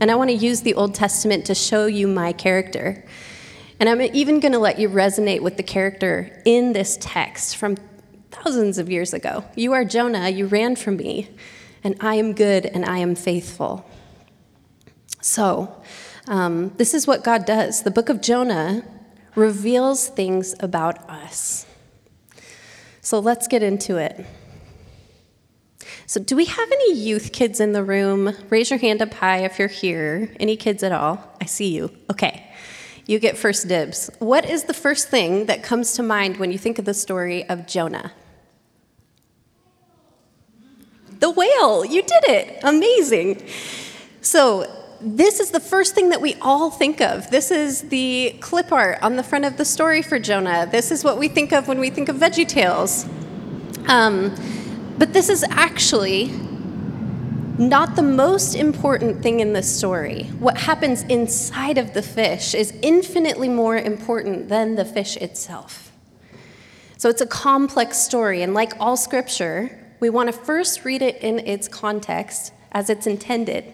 And 0.00 0.10
I 0.10 0.14
want 0.14 0.30
to 0.30 0.36
use 0.36 0.62
the 0.62 0.72
Old 0.72 0.94
Testament 0.94 1.44
to 1.46 1.54
show 1.54 1.84
you 1.84 2.08
my 2.08 2.32
character. 2.32 3.04
And 3.78 3.86
I'm 3.86 4.00
even 4.00 4.40
going 4.40 4.52
to 4.52 4.58
let 4.58 4.78
you 4.78 4.88
resonate 4.88 5.42
with 5.42 5.58
the 5.58 5.62
character 5.62 6.40
in 6.46 6.72
this 6.72 6.96
text 7.02 7.56
from 7.58 7.76
thousands 8.30 8.78
of 8.78 8.90
years 8.90 9.12
ago. 9.12 9.44
You 9.56 9.74
are 9.74 9.84
Jonah, 9.84 10.30
you 10.30 10.46
ran 10.46 10.74
from 10.74 10.96
me, 10.96 11.28
and 11.84 11.94
I 12.00 12.14
am 12.14 12.32
good 12.32 12.64
and 12.64 12.86
I 12.86 12.98
am 12.98 13.14
faithful. 13.14 13.88
So, 15.20 15.82
um, 16.28 16.70
this 16.76 16.94
is 16.94 17.06
what 17.06 17.22
God 17.22 17.44
does. 17.44 17.82
The 17.82 17.90
book 17.90 18.08
of 18.08 18.22
Jonah 18.22 18.84
reveals 19.34 20.08
things 20.08 20.54
about 20.60 21.08
us. 21.10 21.66
So, 23.02 23.18
let's 23.18 23.46
get 23.46 23.62
into 23.62 23.98
it. 23.98 24.24
So, 26.08 26.20
do 26.20 26.36
we 26.36 26.44
have 26.44 26.70
any 26.70 26.94
youth 26.94 27.32
kids 27.32 27.58
in 27.58 27.72
the 27.72 27.82
room? 27.82 28.32
Raise 28.48 28.70
your 28.70 28.78
hand 28.78 29.02
up 29.02 29.12
high 29.12 29.38
if 29.38 29.58
you're 29.58 29.66
here. 29.66 30.32
Any 30.38 30.56
kids 30.56 30.84
at 30.84 30.92
all? 30.92 31.18
I 31.40 31.46
see 31.46 31.74
you. 31.74 31.90
Okay. 32.10 32.48
You 33.06 33.18
get 33.18 33.36
first 33.36 33.66
dibs. 33.66 34.08
What 34.20 34.48
is 34.48 34.64
the 34.64 34.74
first 34.74 35.08
thing 35.08 35.46
that 35.46 35.64
comes 35.64 35.94
to 35.94 36.04
mind 36.04 36.36
when 36.36 36.52
you 36.52 36.58
think 36.58 36.78
of 36.78 36.84
the 36.84 36.94
story 36.94 37.48
of 37.48 37.66
Jonah? 37.66 38.12
The 41.18 41.30
whale. 41.30 41.84
You 41.84 42.02
did 42.02 42.24
it. 42.24 42.60
Amazing. 42.62 43.42
So, 44.20 44.72
this 45.00 45.40
is 45.40 45.50
the 45.50 45.60
first 45.60 45.94
thing 45.94 46.10
that 46.10 46.20
we 46.20 46.34
all 46.40 46.70
think 46.70 47.00
of. 47.00 47.30
This 47.30 47.50
is 47.50 47.82
the 47.82 48.36
clip 48.40 48.70
art 48.70 49.02
on 49.02 49.16
the 49.16 49.22
front 49.24 49.44
of 49.44 49.56
the 49.56 49.64
story 49.64 50.02
for 50.02 50.20
Jonah. 50.20 50.68
This 50.70 50.92
is 50.92 51.02
what 51.02 51.18
we 51.18 51.26
think 51.26 51.52
of 51.52 51.66
when 51.66 51.80
we 51.80 51.90
think 51.90 52.08
of 52.08 52.16
Veggie 52.16 52.48
Tales. 52.48 53.06
Um, 53.88 54.34
but 54.98 55.12
this 55.12 55.28
is 55.28 55.44
actually 55.50 56.32
not 57.58 57.96
the 57.96 58.02
most 58.02 58.54
important 58.54 59.22
thing 59.22 59.40
in 59.40 59.52
this 59.52 59.74
story. 59.74 60.24
What 60.38 60.58
happens 60.58 61.02
inside 61.04 61.78
of 61.78 61.94
the 61.94 62.02
fish 62.02 62.54
is 62.54 62.74
infinitely 62.82 63.48
more 63.48 63.76
important 63.76 64.48
than 64.48 64.74
the 64.74 64.84
fish 64.84 65.16
itself. 65.16 65.92
So 66.98 67.08
it's 67.08 67.20
a 67.20 67.26
complex 67.26 67.98
story, 67.98 68.42
and 68.42 68.54
like 68.54 68.72
all 68.80 68.96
scripture, 68.96 69.78
we 70.00 70.10
want 70.10 70.28
to 70.28 70.32
first 70.32 70.84
read 70.84 71.02
it 71.02 71.16
in 71.22 71.38
its 71.40 71.68
context 71.68 72.52
as 72.72 72.90
it's 72.90 73.06
intended. 73.06 73.72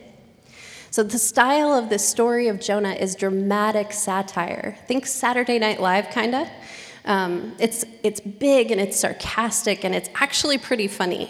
So 0.90 1.02
the 1.02 1.18
style 1.18 1.72
of 1.72 1.88
the 1.88 1.98
story 1.98 2.48
of 2.48 2.60
Jonah 2.60 2.92
is 2.92 3.14
dramatic 3.14 3.92
satire. 3.92 4.76
Think 4.86 5.06
Saturday 5.06 5.58
Night 5.58 5.80
Live, 5.80 6.10
kind 6.10 6.34
of. 6.34 6.48
Um, 7.04 7.54
it's, 7.58 7.84
it's 8.02 8.20
big 8.20 8.70
and 8.70 8.80
it's 8.80 8.98
sarcastic 8.98 9.84
and 9.84 9.94
it's 9.94 10.08
actually 10.14 10.58
pretty 10.58 10.88
funny 10.88 11.28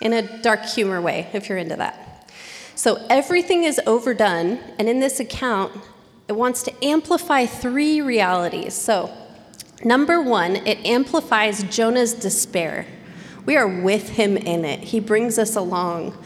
in 0.00 0.12
a 0.12 0.42
dark 0.42 0.64
humor 0.64 1.00
way, 1.00 1.28
if 1.32 1.48
you're 1.48 1.58
into 1.58 1.76
that. 1.76 2.30
So 2.76 3.04
everything 3.08 3.64
is 3.64 3.80
overdone, 3.86 4.58
and 4.78 4.88
in 4.88 5.00
this 5.00 5.20
account, 5.20 5.72
it 6.28 6.32
wants 6.32 6.62
to 6.64 6.84
amplify 6.84 7.46
three 7.46 8.00
realities. 8.00 8.74
So, 8.74 9.10
number 9.84 10.20
one, 10.20 10.56
it 10.56 10.84
amplifies 10.84 11.62
Jonah's 11.64 12.14
despair. 12.14 12.86
We 13.46 13.56
are 13.56 13.68
with 13.68 14.10
him 14.10 14.36
in 14.36 14.64
it, 14.64 14.80
he 14.80 15.00
brings 15.00 15.38
us 15.38 15.56
along 15.56 16.18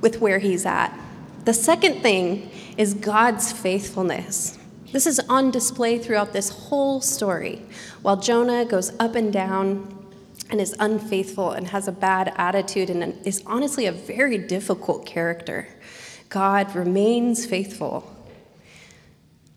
with 0.00 0.20
where 0.20 0.38
he's 0.38 0.66
at. 0.66 0.96
The 1.44 1.54
second 1.54 2.02
thing 2.02 2.50
is 2.76 2.94
God's 2.94 3.50
faithfulness. 3.50 4.59
This 4.92 5.06
is 5.06 5.20
on 5.28 5.50
display 5.50 5.98
throughout 5.98 6.32
this 6.32 6.48
whole 6.48 7.00
story. 7.00 7.62
While 8.02 8.16
Jonah 8.16 8.64
goes 8.64 8.92
up 8.98 9.14
and 9.14 9.32
down 9.32 9.96
and 10.50 10.60
is 10.60 10.74
unfaithful 10.80 11.52
and 11.52 11.68
has 11.68 11.86
a 11.86 11.92
bad 11.92 12.32
attitude 12.36 12.90
and 12.90 13.14
is 13.24 13.42
honestly 13.46 13.86
a 13.86 13.92
very 13.92 14.36
difficult 14.36 15.06
character, 15.06 15.68
God 16.28 16.74
remains 16.74 17.46
faithful. 17.46 18.16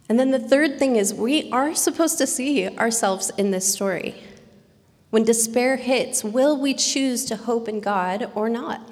And 0.07 0.19
then 0.19 0.31
the 0.31 0.39
third 0.39 0.77
thing 0.77 0.97
is 0.97 1.13
we 1.13 1.49
are 1.51 1.73
supposed 1.73 2.19
to 2.19 2.27
see 2.27 2.67
ourselves 2.77 3.31
in 3.37 3.49
this 3.49 3.71
story. 3.71 4.21
When 5.09 5.23
despair 5.23 5.77
hits, 5.77 6.23
will 6.23 6.59
we 6.59 6.73
choose 6.73 7.25
to 7.25 7.35
hope 7.35 7.67
in 7.67 7.79
God 7.79 8.31
or 8.35 8.49
not? 8.49 8.91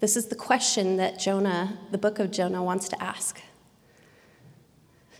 This 0.00 0.16
is 0.16 0.26
the 0.26 0.34
question 0.34 0.98
that 0.98 1.18
Jonah, 1.18 1.78
the 1.90 1.98
book 1.98 2.18
of 2.18 2.30
Jonah, 2.30 2.62
wants 2.62 2.88
to 2.90 3.02
ask. 3.02 3.40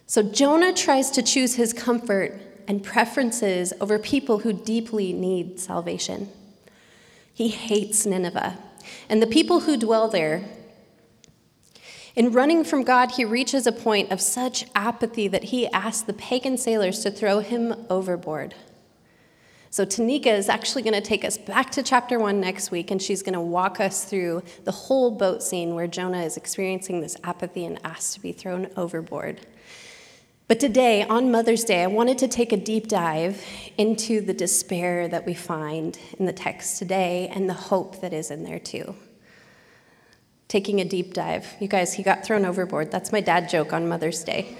So 0.06 0.22
Jonah 0.22 0.72
tries 0.72 1.10
to 1.12 1.22
choose 1.22 1.54
his 1.54 1.72
comfort 1.72 2.40
and 2.68 2.82
preferences 2.82 3.72
over 3.80 3.98
people 3.98 4.40
who 4.40 4.52
deeply 4.52 5.12
need 5.12 5.58
salvation. 5.58 6.28
He 7.32 7.48
hates 7.48 8.06
Nineveh 8.06 8.58
and 9.08 9.22
the 9.22 9.26
people 9.26 9.60
who 9.60 9.76
dwell 9.76 10.08
there. 10.08 10.44
In 12.14 12.30
running 12.30 12.62
from 12.64 12.84
God, 12.84 13.12
he 13.12 13.24
reaches 13.24 13.66
a 13.66 13.72
point 13.72 14.12
of 14.12 14.20
such 14.20 14.66
apathy 14.74 15.26
that 15.28 15.44
he 15.44 15.66
asks 15.68 16.02
the 16.02 16.12
pagan 16.12 16.56
sailors 16.56 17.00
to 17.00 17.10
throw 17.10 17.40
him 17.40 17.74
overboard. 17.90 18.54
So, 19.70 19.84
Tanika 19.84 20.28
is 20.28 20.48
actually 20.48 20.82
going 20.82 20.94
to 20.94 21.00
take 21.00 21.24
us 21.24 21.36
back 21.36 21.72
to 21.72 21.82
chapter 21.82 22.20
one 22.20 22.38
next 22.38 22.70
week, 22.70 22.92
and 22.92 23.02
she's 23.02 23.24
going 23.24 23.32
to 23.32 23.40
walk 23.40 23.80
us 23.80 24.04
through 24.04 24.44
the 24.62 24.70
whole 24.70 25.10
boat 25.10 25.42
scene 25.42 25.74
where 25.74 25.88
Jonah 25.88 26.22
is 26.22 26.36
experiencing 26.36 27.00
this 27.00 27.16
apathy 27.24 27.64
and 27.64 27.80
asked 27.82 28.14
to 28.14 28.20
be 28.20 28.30
thrown 28.30 28.70
overboard. 28.76 29.44
But 30.46 30.60
today, 30.60 31.02
on 31.04 31.30
Mother's 31.30 31.64
Day, 31.64 31.82
I 31.82 31.86
wanted 31.86 32.18
to 32.18 32.28
take 32.28 32.52
a 32.52 32.58
deep 32.58 32.86
dive 32.86 33.42
into 33.78 34.20
the 34.20 34.34
despair 34.34 35.08
that 35.08 35.24
we 35.24 35.32
find 35.32 35.98
in 36.18 36.26
the 36.26 36.34
text 36.34 36.78
today 36.78 37.28
and 37.34 37.48
the 37.48 37.54
hope 37.54 38.02
that 38.02 38.12
is 38.12 38.30
in 38.30 38.44
there 38.44 38.58
too. 38.58 38.94
Taking 40.48 40.82
a 40.82 40.84
deep 40.84 41.14
dive. 41.14 41.46
You 41.60 41.68
guys, 41.68 41.94
he 41.94 42.02
got 42.02 42.26
thrown 42.26 42.44
overboard. 42.44 42.90
That's 42.90 43.10
my 43.10 43.22
dad 43.22 43.48
joke 43.48 43.72
on 43.72 43.88
Mother's 43.88 44.22
Day. 44.22 44.54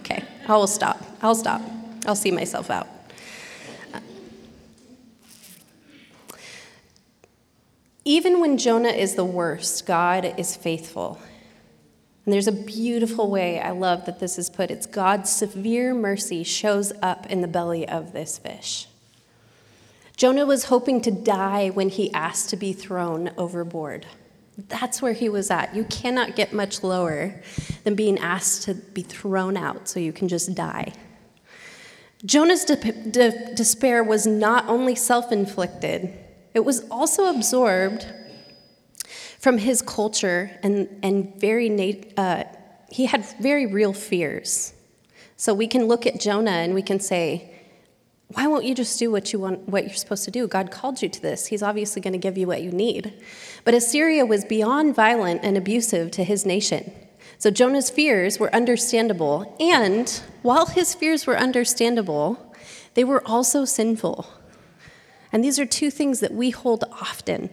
Okay, 0.00 0.22
I 0.46 0.56
will 0.56 0.68
stop. 0.68 1.02
I'll 1.22 1.34
stop. 1.34 1.60
I'll 2.06 2.14
see 2.14 2.30
myself 2.30 2.70
out. 2.70 2.86
Even 8.04 8.38
when 8.40 8.58
Jonah 8.58 8.90
is 8.90 9.16
the 9.16 9.24
worst, 9.24 9.86
God 9.86 10.34
is 10.38 10.54
faithful. 10.54 11.18
And 12.24 12.32
there's 12.32 12.46
a 12.46 12.52
beautiful 12.52 13.30
way 13.30 13.60
I 13.60 13.70
love 13.70 14.06
that 14.06 14.18
this 14.18 14.38
is 14.38 14.48
put. 14.48 14.70
It's 14.70 14.86
God's 14.86 15.30
severe 15.30 15.94
mercy 15.94 16.42
shows 16.42 16.92
up 17.02 17.26
in 17.26 17.42
the 17.42 17.48
belly 17.48 17.86
of 17.86 18.12
this 18.12 18.38
fish. 18.38 18.88
Jonah 20.16 20.46
was 20.46 20.64
hoping 20.64 21.00
to 21.02 21.10
die 21.10 21.70
when 21.70 21.88
he 21.88 22.12
asked 22.14 22.48
to 22.50 22.56
be 22.56 22.72
thrown 22.72 23.32
overboard. 23.36 24.06
That's 24.56 25.02
where 25.02 25.12
he 25.12 25.28
was 25.28 25.50
at. 25.50 25.74
You 25.74 25.84
cannot 25.84 26.36
get 26.36 26.52
much 26.52 26.82
lower 26.82 27.42
than 27.82 27.96
being 27.96 28.18
asked 28.18 28.62
to 28.64 28.74
be 28.74 29.02
thrown 29.02 29.56
out 29.56 29.88
so 29.88 29.98
you 29.98 30.12
can 30.12 30.28
just 30.28 30.54
die. 30.54 30.92
Jonah's 32.24 32.64
de- 32.64 32.76
de- 32.76 33.54
despair 33.54 34.02
was 34.02 34.26
not 34.26 34.66
only 34.68 34.94
self 34.94 35.32
inflicted, 35.32 36.14
it 36.54 36.64
was 36.64 36.88
also 36.88 37.26
absorbed 37.26 38.06
from 39.44 39.58
his 39.58 39.82
culture 39.82 40.50
and, 40.62 40.88
and 41.02 41.38
very, 41.38 41.68
nat- 41.68 42.06
uh, 42.16 42.44
he 42.90 43.04
had 43.04 43.26
very 43.38 43.66
real 43.66 43.92
fears. 43.92 44.72
So 45.36 45.52
we 45.52 45.66
can 45.66 45.84
look 45.84 46.06
at 46.06 46.18
Jonah 46.18 46.50
and 46.50 46.72
we 46.72 46.80
can 46.80 46.98
say, 46.98 47.52
why 48.28 48.46
won't 48.46 48.64
you 48.64 48.74
just 48.74 48.98
do 48.98 49.10
what 49.10 49.34
you 49.34 49.38
want 49.38 49.68
what 49.68 49.84
you're 49.84 49.92
supposed 49.92 50.24
to 50.24 50.30
do? 50.30 50.48
God 50.48 50.70
called 50.70 51.02
you 51.02 51.10
to 51.10 51.20
this. 51.20 51.48
He's 51.48 51.62
obviously 51.62 52.00
going 52.00 52.14
to 52.14 52.18
give 52.18 52.38
you 52.38 52.46
what 52.46 52.62
you 52.62 52.70
need. 52.70 53.12
But 53.66 53.74
assyria 53.74 54.24
was 54.24 54.46
beyond 54.46 54.94
violent 54.94 55.42
and 55.44 55.58
abusive 55.58 56.10
to 56.12 56.24
his 56.24 56.46
nation. 56.46 56.90
So 57.36 57.50
jonah's 57.50 57.90
fears 57.90 58.38
were 58.38 58.52
understandable 58.54 59.54
and 59.60 60.08
while 60.40 60.64
his 60.64 60.94
fears 60.94 61.26
were 61.26 61.36
understandable 61.36 62.54
they 62.94 63.04
were 63.04 63.22
also 63.28 63.66
sinful. 63.66 64.26
And 65.30 65.44
these 65.44 65.58
are 65.58 65.66
two 65.66 65.90
things 65.90 66.20
that 66.20 66.32
we 66.32 66.48
hold 66.48 66.84
often 66.90 67.50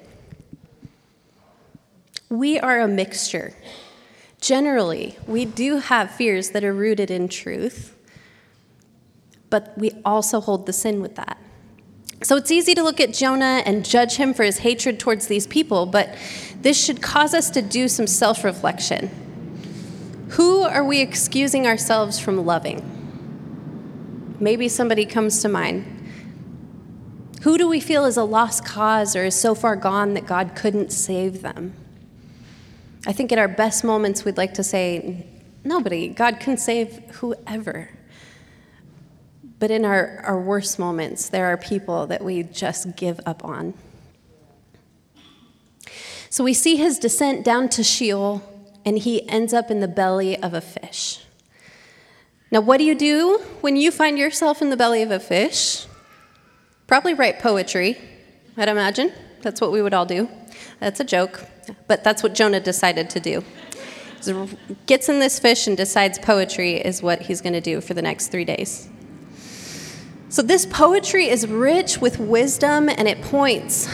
we 2.31 2.59
are 2.59 2.79
a 2.79 2.87
mixture 2.87 3.53
generally 4.39 5.15
we 5.27 5.45
do 5.45 5.77
have 5.77 6.09
fears 6.09 6.49
that 6.49 6.63
are 6.63 6.73
rooted 6.73 7.11
in 7.11 7.27
truth 7.27 7.95
but 9.51 9.77
we 9.77 9.91
also 10.03 10.41
hold 10.41 10.65
the 10.65 10.73
sin 10.73 10.99
with 11.01 11.15
that. 11.17 11.37
So 12.23 12.37
it's 12.37 12.49
easy 12.49 12.73
to 12.73 12.81
look 12.81 12.99
at 12.99 13.13
Jonah 13.13 13.61
and 13.65 13.85
judge 13.85 14.15
him 14.15 14.33
for 14.33 14.43
his 14.43 14.59
hatred 14.59 14.99
towards 14.99 15.27
these 15.27 15.45
people, 15.45 15.85
but 15.85 16.15
this 16.61 16.83
should 16.83 17.01
cause 17.01 17.35
us 17.35 17.51
to 17.51 17.61
do 17.61 17.87
some 17.87 18.07
self 18.07 18.43
reflection. 18.43 19.09
Who 20.29 20.63
are 20.63 20.83
we 20.83 21.01
excusing 21.01 21.67
ourselves 21.67 22.17
from 22.17 22.43
loving? 22.45 22.97
Maybe 24.39 24.67
somebody 24.69 25.05
comes 25.05 25.41
to 25.41 25.49
mind. 25.49 25.97
Who 27.43 27.57
do 27.57 27.67
we 27.67 27.79
feel 27.79 28.05
is 28.05 28.17
a 28.17 28.23
lost 28.23 28.63
cause 28.63 29.15
or 29.15 29.25
is 29.25 29.35
so 29.35 29.53
far 29.53 29.75
gone 29.75 30.13
that 30.13 30.25
God 30.25 30.55
couldn't 30.55 30.91
save 30.91 31.41
them? 31.41 31.73
I 33.05 33.13
think 33.13 33.31
in 33.31 33.39
our 33.39 33.47
best 33.47 33.83
moments, 33.83 34.23
we'd 34.23 34.37
like 34.37 34.53
to 34.55 34.63
say, 34.63 35.25
Nobody. 35.63 36.07
God 36.07 36.39
can 36.39 36.57
save 36.57 36.97
whoever. 37.15 37.89
But 39.59 39.69
in 39.69 39.85
our, 39.85 40.21
our 40.25 40.41
worst 40.41 40.79
moments, 40.79 41.29
there 41.29 41.45
are 41.45 41.57
people 41.57 42.07
that 42.07 42.23
we 42.23 42.41
just 42.41 42.95
give 42.95 43.19
up 43.27 43.45
on. 43.45 43.75
So 46.31 46.43
we 46.43 46.53
see 46.53 46.77
his 46.77 46.97
descent 46.97 47.45
down 47.45 47.69
to 47.69 47.83
Sheol, 47.83 48.41
and 48.83 48.97
he 48.97 49.27
ends 49.29 49.53
up 49.53 49.69
in 49.69 49.81
the 49.81 49.87
belly 49.87 50.35
of 50.41 50.55
a 50.55 50.61
fish. 50.61 51.23
Now, 52.49 52.61
what 52.61 52.77
do 52.77 52.83
you 52.83 52.95
do 52.95 53.39
when 53.61 53.75
you 53.75 53.91
find 53.91 54.17
yourself 54.17 54.61
in 54.61 54.71
the 54.71 54.77
belly 54.77 55.03
of 55.03 55.11
a 55.11 55.19
fish? 55.19 55.85
Probably 56.87 57.13
write 57.13 57.39
poetry, 57.39 57.97
I'd 58.57 58.67
imagine. 58.67 59.13
That's 59.41 59.61
what 59.61 59.71
we 59.71 59.81
would 59.81 59.93
all 59.93 60.05
do. 60.05 60.27
That's 60.79 60.99
a 60.99 61.03
joke, 61.03 61.45
but 61.87 62.03
that's 62.03 62.23
what 62.23 62.33
Jonah 62.33 62.59
decided 62.59 63.09
to 63.11 63.19
do. 63.19 63.43
Gets 64.85 65.09
in 65.09 65.19
this 65.19 65.39
fish 65.39 65.67
and 65.67 65.75
decides 65.75 66.19
poetry 66.19 66.75
is 66.75 67.01
what 67.01 67.23
he's 67.23 67.41
going 67.41 67.53
to 67.53 67.61
do 67.61 67.81
for 67.81 67.93
the 67.93 68.01
next 68.01 68.27
three 68.27 68.45
days. 68.45 68.87
So, 70.29 70.41
this 70.41 70.65
poetry 70.65 71.27
is 71.27 71.47
rich 71.47 71.99
with 71.99 72.19
wisdom 72.19 72.87
and 72.87 73.07
it 73.07 73.21
points 73.21 73.89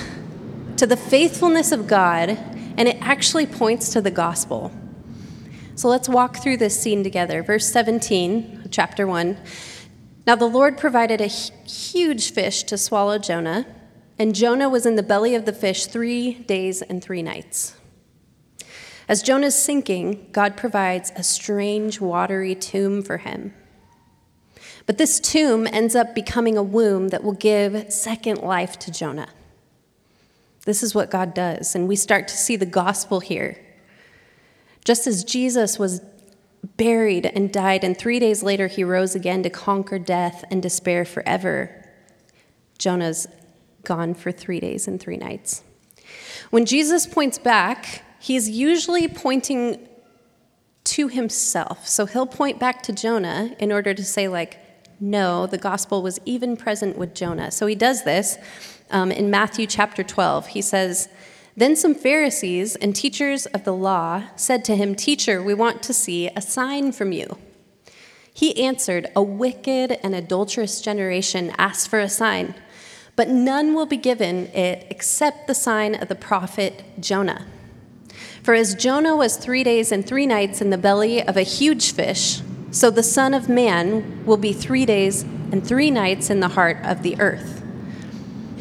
to 0.76 0.86
the 0.86 0.98
faithfulness 0.98 1.72
of 1.72 1.88
God 1.88 2.30
and 2.30 2.88
it 2.88 2.98
actually 3.02 3.48
points 3.48 3.90
to 3.94 4.02
the 4.02 4.12
gospel. 4.12 4.72
So, 5.76 5.88
let's 5.88 6.08
walk 6.08 6.38
through 6.38 6.58
this 6.58 6.80
scene 6.80 7.04
together. 7.04 7.42
Verse 7.42 7.68
17, 7.72 8.68
chapter 8.70 9.08
1. 9.08 9.38
Now, 10.28 10.36
the 10.36 10.46
Lord 10.46 10.78
provided 10.78 11.22
a 11.22 11.28
huge 11.28 12.32
fish 12.32 12.64
to 12.64 12.78
swallow 12.78 13.18
Jonah, 13.18 13.66
and 14.20 14.36
Jonah 14.36 14.70
was 14.70 14.86
in 14.86 14.96
the 14.96 15.04
belly 15.04 15.36
of 15.36 15.46
the 15.46 15.54
fish 15.54 15.86
three 15.86 16.34
days 16.34 16.82
and 16.82 17.04
three 17.04 17.22
nights. 17.22 17.76
As 19.08 19.22
Jonah's 19.22 19.56
sinking, 19.56 20.30
God 20.32 20.58
provides 20.58 21.12
a 21.16 21.24
strange, 21.24 22.02
watery 22.02 22.56
tomb 22.56 23.02
for 23.02 23.18
him. 23.18 23.54
But 24.86 24.98
this 24.98 25.20
tomb 25.20 25.68
ends 25.68 25.96
up 25.96 26.16
becoming 26.16 26.58
a 26.58 26.64
womb 26.64 27.10
that 27.10 27.24
will 27.24 27.34
give 27.34 27.92
second 27.92 28.42
life 28.42 28.78
to 28.80 28.92
Jonah. 28.92 29.30
This 30.66 30.84
is 30.84 30.94
what 30.94 31.12
God 31.12 31.34
does, 31.34 31.76
and 31.76 31.88
we 31.88 31.96
start 31.96 32.28
to 32.28 32.36
see 32.36 32.58
the 32.58 32.66
gospel 32.66 33.22
here. 33.22 33.64
Just 34.84 35.08
as 35.08 35.24
Jesus 35.24 35.80
was 35.80 36.02
buried 36.76 37.26
and 37.26 37.52
died, 37.52 37.84
and 37.84 37.98
three 37.98 38.20
days 38.20 38.44
later 38.44 38.68
he 38.68 38.84
rose 38.84 39.16
again 39.16 39.44
to 39.44 39.50
conquer 39.50 40.00
death 40.00 40.44
and 40.52 40.62
despair 40.62 41.06
forever, 41.06 41.86
Jonah's 42.78 43.28
gone 43.88 44.14
for 44.14 44.32
three 44.32 44.60
days 44.60 44.88
and 44.88 45.00
three 45.00 45.18
nights. 45.18 45.64
When 46.52 46.66
Jesus 46.66 47.08
points 47.08 47.40
back, 47.40 48.04
he's 48.20 48.50
usually 48.50 49.08
pointing 49.08 49.88
to 50.84 51.08
himself. 51.08 51.88
So 51.88 52.06
he'll 52.06 52.28
point 52.28 52.60
back 52.60 52.84
to 52.84 52.94
Jonah 52.94 53.56
in 53.60 53.72
order 53.72 53.94
to 53.94 54.04
say, 54.04 54.28
like, 54.28 54.60
no, 55.00 55.48
the 55.48 55.58
gospel 55.58 56.02
was 56.02 56.20
even 56.26 56.58
present 56.58 56.98
with 56.98 57.16
Jonah. 57.16 57.52
So 57.52 57.66
he 57.66 57.76
does 57.76 58.04
this 58.04 58.38
um, 58.92 59.12
in 59.12 59.30
Matthew 59.30 59.68
chapter 59.68 60.04
12. 60.04 60.48
He 60.48 60.62
says, 60.62 61.08
Then 61.56 61.76
some 61.76 61.96
Pharisees 61.96 62.76
and 62.76 62.96
teachers 62.96 63.46
of 63.48 63.64
the 63.64 63.74
law 63.74 64.24
said 64.36 64.66
to 64.66 64.76
him, 64.76 64.96
Teacher, 64.96 65.42
we 65.42 65.54
want 65.54 65.82
to 65.84 65.94
see 65.94 66.30
a 66.36 66.42
sign 66.42 66.92
from 66.92 67.12
you. 67.12 67.38
He 68.34 68.64
answered, 68.64 69.08
A 69.16 69.22
wicked 69.24 70.00
and 70.04 70.14
adulterous 70.14 70.82
generation 70.82 71.54
asks 71.58 71.88
for 71.88 72.00
a 72.00 72.10
sign, 72.10 72.56
but 73.18 73.28
none 73.28 73.74
will 73.74 73.88
be 73.88 73.98
given 73.98 74.46
it 74.54 74.88
except 74.90 75.48
the 75.48 75.56
sign 75.56 75.96
of 75.96 76.08
the 76.08 76.16
prophet 76.16 76.84
Jonah. 77.00 77.46
For 78.44 78.54
as 78.54 78.76
Jonah 78.76 79.16
was 79.16 79.36
three 79.36 79.64
days 79.64 79.92
and 79.92 80.06
three 80.06 80.28
nights 80.28 80.62
in 80.62 80.70
the 80.70 80.78
belly 80.78 81.22
of 81.22 81.36
a 81.36 81.42
huge 81.42 81.92
fish, 81.92 82.42
so 82.72 82.90
the 82.90 83.04
Son 83.04 83.34
of 83.34 83.50
Man 83.50 84.24
will 84.26 84.38
be 84.38 84.54
three 84.54 84.86
days 84.86 85.24
and 85.24 85.66
three 85.66 85.90
nights 85.90 86.30
in 86.30 86.42
the 86.42 86.50
heart 86.50 86.78
of 86.84 87.02
the 87.02 87.20
earth. 87.20 87.64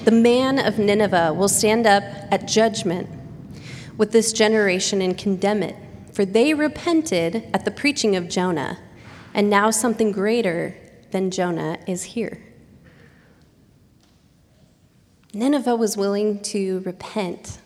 The 0.05 0.11
man 0.11 0.59
of 0.59 0.79
Nineveh 0.79 1.35
will 1.35 1.49
stand 1.49 1.87
up 1.87 2.03
at 2.33 2.49
judgment 2.49 3.11
with 3.99 4.13
this 4.13 4.33
generation 4.33 5.03
and 5.03 5.19
condemn 5.19 5.63
it, 5.63 5.77
for 6.13 6.25
they 6.25 6.55
repented 6.55 7.49
at 7.53 7.65
the 7.67 7.71
preaching 7.71 8.17
of 8.17 8.29
Jonah, 8.29 8.79
and 9.35 9.51
now 9.51 9.71
something 9.71 10.13
greater 10.13 10.77
than 11.11 11.31
Jonah 11.31 11.79
is 11.87 12.05
here. 12.05 12.46
Nineveh 15.35 15.77
was 15.77 15.97
willing 15.97 16.41
to 16.43 16.81
repent 16.81 17.59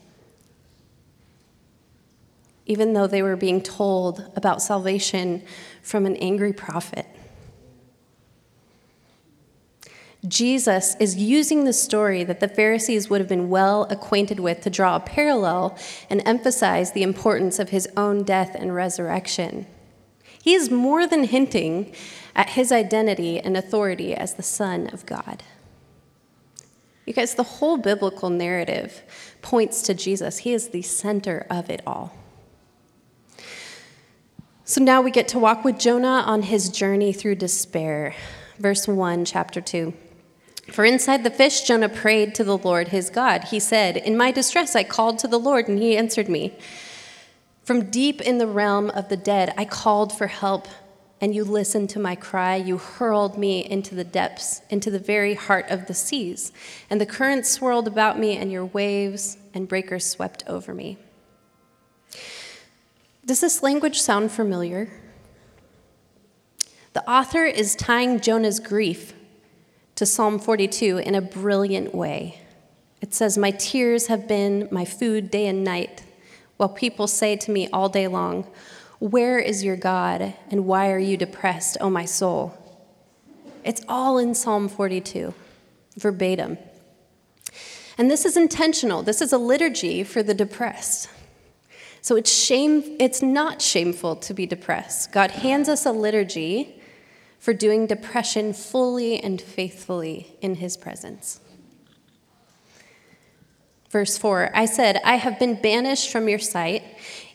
even 2.71 2.93
though 2.93 3.09
they 3.09 3.21
were 3.21 3.35
being 3.35 3.61
told 3.61 4.31
about 4.37 4.63
salvation 4.63 5.43
from 5.83 6.07
an 6.07 6.15
angry 6.19 6.53
prophet. 6.53 7.05
Jesus 10.29 10.95
is 11.01 11.17
using 11.17 11.65
the 11.65 11.73
story 11.73 12.23
that 12.23 12.39
the 12.39 12.47
Pharisees 12.47 13.11
would 13.11 13.21
have 13.21 13.29
been 13.29 13.51
well 13.51 13.89
acquainted 13.91 14.39
with 14.39 14.61
to 14.61 14.71
draw 14.71 14.95
a 14.95 15.01
parallel 15.01 15.77
and 16.09 16.23
emphasize 16.25 16.93
the 16.93 17.03
importance 17.03 17.59
of 17.59 17.71
his 17.71 17.89
own 17.97 18.23
death 18.23 18.55
and 18.55 18.73
resurrection. 18.73 19.67
He 20.41 20.55
is 20.55 20.71
more 20.71 21.09
than 21.09 21.25
hinting 21.25 21.93
at 22.37 22.51
his 22.51 22.71
identity 22.71 23.41
and 23.41 23.57
authority 23.57 24.15
as 24.15 24.35
the 24.35 24.45
Son 24.45 24.87
of 24.93 25.05
God. 25.07 25.43
You 27.11 27.15
guys, 27.15 27.35
the 27.35 27.43
whole 27.43 27.77
biblical 27.77 28.31
narrative 28.31 29.03
points 29.43 29.83
to 29.83 29.95
Jesus. 29.95 30.39
He 30.39 30.55
is 30.55 30.69
the 30.69 30.83
center 30.83 31.45
of 31.51 31.69
it 31.69 31.83
all. 31.85 32.15
So 34.63 34.81
now 34.81 35.03
we 35.03 35.11
get 35.11 35.27
to 35.31 35.39
walk 35.41 35.65
with 35.65 35.77
Jonah 35.77 36.23
on 36.25 36.43
his 36.43 36.69
journey 36.69 37.13
through 37.13 37.35
despair. 37.35 38.15
Verse 38.61 38.87
1, 38.87 39.25
chapter 39.25 39.61
2. 39.61 39.93
For 40.71 40.85
inside 40.85 41.25
the 41.25 41.33
fish, 41.33 41.63
Jonah 41.63 41.89
prayed 41.89 42.33
to 42.37 42.45
the 42.45 42.57
Lord 42.57 42.87
his 42.87 43.11
God. 43.11 43.43
He 43.43 43.59
said, 43.59 43.97
In 43.97 44.17
my 44.17 44.31
distress, 44.31 44.77
I 44.77 44.85
called 44.85 45.19
to 45.19 45.27
the 45.27 45.37
Lord, 45.37 45.67
and 45.67 45.81
he 45.81 45.97
answered 45.97 46.29
me. 46.29 46.57
From 47.65 47.91
deep 47.91 48.21
in 48.21 48.39
the 48.39 48.47
realm 48.47 48.89
of 48.91 49.09
the 49.09 49.17
dead, 49.17 49.53
I 49.57 49.65
called 49.65 50.17
for 50.17 50.29
help, 50.29 50.69
and 51.21 51.35
you 51.35 51.45
listened 51.45 51.91
to 51.91 51.99
my 51.99 52.15
cry. 52.15 52.57
You 52.57 52.79
hurled 52.79 53.37
me 53.37 53.65
into 53.65 53.95
the 53.95 54.05
depths, 54.05 54.63
into 54.71 54.91
the 54.91 54.99
very 54.99 55.35
heart 55.35 55.67
of 55.69 55.87
the 55.87 55.95
seas. 55.95 56.53
And 56.89 57.01
the 57.01 57.07
currents 57.07 57.51
swirled 57.51 57.87
about 57.87 58.19
me, 58.19 58.37
and 58.37 58.51
your 58.51 58.65
waves 58.65 59.37
and 59.53 59.69
breakers 59.69 60.07
swept 60.07 60.45
over 60.47 60.75
me. 60.75 60.97
Does 63.25 63.41
this 63.41 63.63
language 63.63 64.01
sound 64.01 64.33
familiar? 64.33 64.91
The 66.95 67.09
author 67.09 67.45
is 67.45 67.77
tying 67.77 68.21
Jonah's 68.21 68.59
grief 68.59 69.15
to 69.97 70.07
Psalm 70.07 70.39
42 70.39 70.99
in 70.99 71.15
a 71.15 71.21
brilliant 71.21 71.95
way. 71.95 72.41
It 73.03 73.15
says, 73.15 73.37
My 73.37 73.51
tears 73.51 74.07
have 74.07 74.27
been 74.27 74.69
my 74.71 74.85
food 74.85 75.31
day 75.31 75.47
and 75.47 75.63
night, 75.63 76.03
while 76.57 76.71
people 76.71 77.07
say 77.07 77.37
to 77.37 77.51
me 77.51 77.69
all 77.69 77.89
day 77.89 78.09
long, 78.09 78.47
Where 79.01 79.39
is 79.39 79.65
your 79.65 79.77
God, 79.77 80.35
and 80.51 80.67
why 80.67 80.91
are 80.91 80.99
you 80.99 81.17
depressed, 81.17 81.79
O 81.81 81.91
my 81.91 82.05
soul? 82.05 82.57
It's 83.65 83.83
all 83.89 84.19
in 84.19 84.35
Psalm 84.35 84.69
42, 84.69 85.35
verbatim. 85.97 86.59
And 87.99 88.11
this 88.11 88.25
is 88.25 88.37
intentional. 88.37 89.03
This 89.03 89.21
is 89.21 89.33
a 89.33 89.39
liturgy 89.39 90.05
for 90.05 90.23
the 90.23 90.35
depressed. 90.35 91.09
So 92.03 92.17
it's 92.17 92.33
shame 92.33 92.97
it's 92.99 93.21
not 93.21 93.61
shameful 93.61 94.17
to 94.17 94.35
be 94.35 94.47
depressed. 94.47 95.13
God 95.13 95.31
hands 95.31 95.69
us 95.69 95.85
a 95.85 95.93
liturgy 95.93 96.81
for 97.39 97.53
doing 97.53 97.87
depression 97.87 98.53
fully 98.53 99.23
and 99.23 99.41
faithfully 99.41 100.37
in 100.41 100.57
his 100.57 100.77
presence. 100.77 101.41
Verse 103.91 104.17
4 104.17 104.51
I 104.55 104.67
said, 104.67 105.01
I 105.05 105.17
have 105.17 105.39
been 105.39 105.61
banished 105.61 106.11
from 106.11 106.29
your 106.29 106.39
sight, 106.39 106.83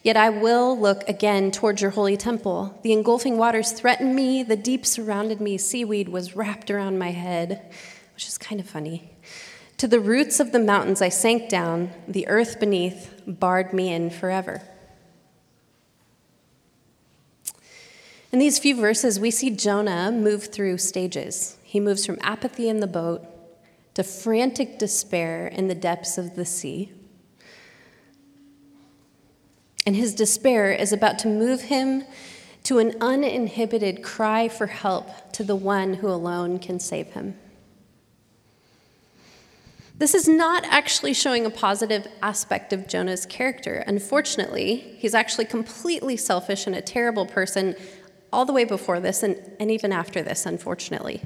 yet 0.06 0.16
I 0.16 0.30
will 0.30 0.80
look 0.80 1.10
again 1.10 1.50
towards 1.50 1.82
your 1.82 1.90
holy 1.90 2.16
temple. 2.16 2.80
The 2.84 2.94
engulfing 2.94 3.40
waters 3.40 3.72
threatened 3.72 4.16
me, 4.16 4.44
the 4.44 4.56
deep 4.56 4.86
surrounded 4.86 5.42
me, 5.42 5.58
seaweed 5.58 6.10
was 6.10 6.36
wrapped 6.36 6.70
around 6.70 7.00
my 7.00 7.10
head, 7.10 7.74
which 8.14 8.28
is 8.28 8.38
kind 8.38 8.62
of 8.62 8.70
funny. 8.70 9.10
To 9.78 9.88
the 9.88 10.00
roots 10.00 10.40
of 10.40 10.52
the 10.52 10.60
mountains 10.60 11.02
I 11.02 11.10
sank 11.10 11.50
down, 11.50 11.90
the 12.08 12.28
earth 12.28 12.60
beneath 12.60 13.20
barred 13.26 13.74
me 13.74 13.92
in 13.92 14.12
forever. 14.12 14.62
In 18.32 18.38
these 18.38 18.60
few 18.60 18.76
verses, 18.76 19.20
we 19.20 19.32
see 19.32 19.50
Jonah 19.50 20.12
move 20.12 20.54
through 20.54 20.78
stages. 20.78 21.58
He 21.64 21.80
moves 21.80 22.06
from 22.06 22.20
apathy 22.22 22.70
in 22.70 22.80
the 22.80 22.86
boat 22.86 23.26
to 23.96 24.04
frantic 24.04 24.78
despair 24.78 25.48
in 25.48 25.68
the 25.68 25.74
depths 25.74 26.20
of 26.20 26.36
the 26.36 26.46
sea. 26.46 26.92
And 29.86 29.96
his 29.96 30.16
despair 30.16 30.72
is 30.72 30.92
about 30.92 31.20
to 31.20 31.28
move 31.28 31.62
him 31.62 32.04
to 32.64 32.80
an 32.80 32.96
uninhibited 33.00 34.02
cry 34.02 34.48
for 34.48 34.68
help 34.68 35.32
to 35.34 35.44
the 35.44 35.56
one 35.56 35.96
who 35.96 36.08
alone 36.08 36.58
can 36.58 36.80
save 36.80 37.08
him. 37.14 37.36
This 39.98 40.14
is 40.14 40.28
not 40.28 40.66
actually 40.66 41.14
showing 41.14 41.46
a 41.46 41.50
positive 41.50 42.08
aspect 42.22 42.74
of 42.74 42.88
Jonah's 42.88 43.26
character. 43.26 43.84
Unfortunately, 43.88 44.98
he's 44.98 45.14
actually 45.14 45.46
completely 45.46 46.18
selfish 46.18 46.68
and 46.68 46.76
a 46.76 46.82
terrible 46.82 47.26
person 47.26 47.76
all 48.34 48.44
the 48.44 48.52
way 48.52 48.66
before 48.66 49.00
this 49.00 49.24
and, 49.24 49.40
and 49.60 49.72
even 49.72 49.94
after 49.94 50.22
this, 50.22 50.46
unfortunately. 50.46 51.22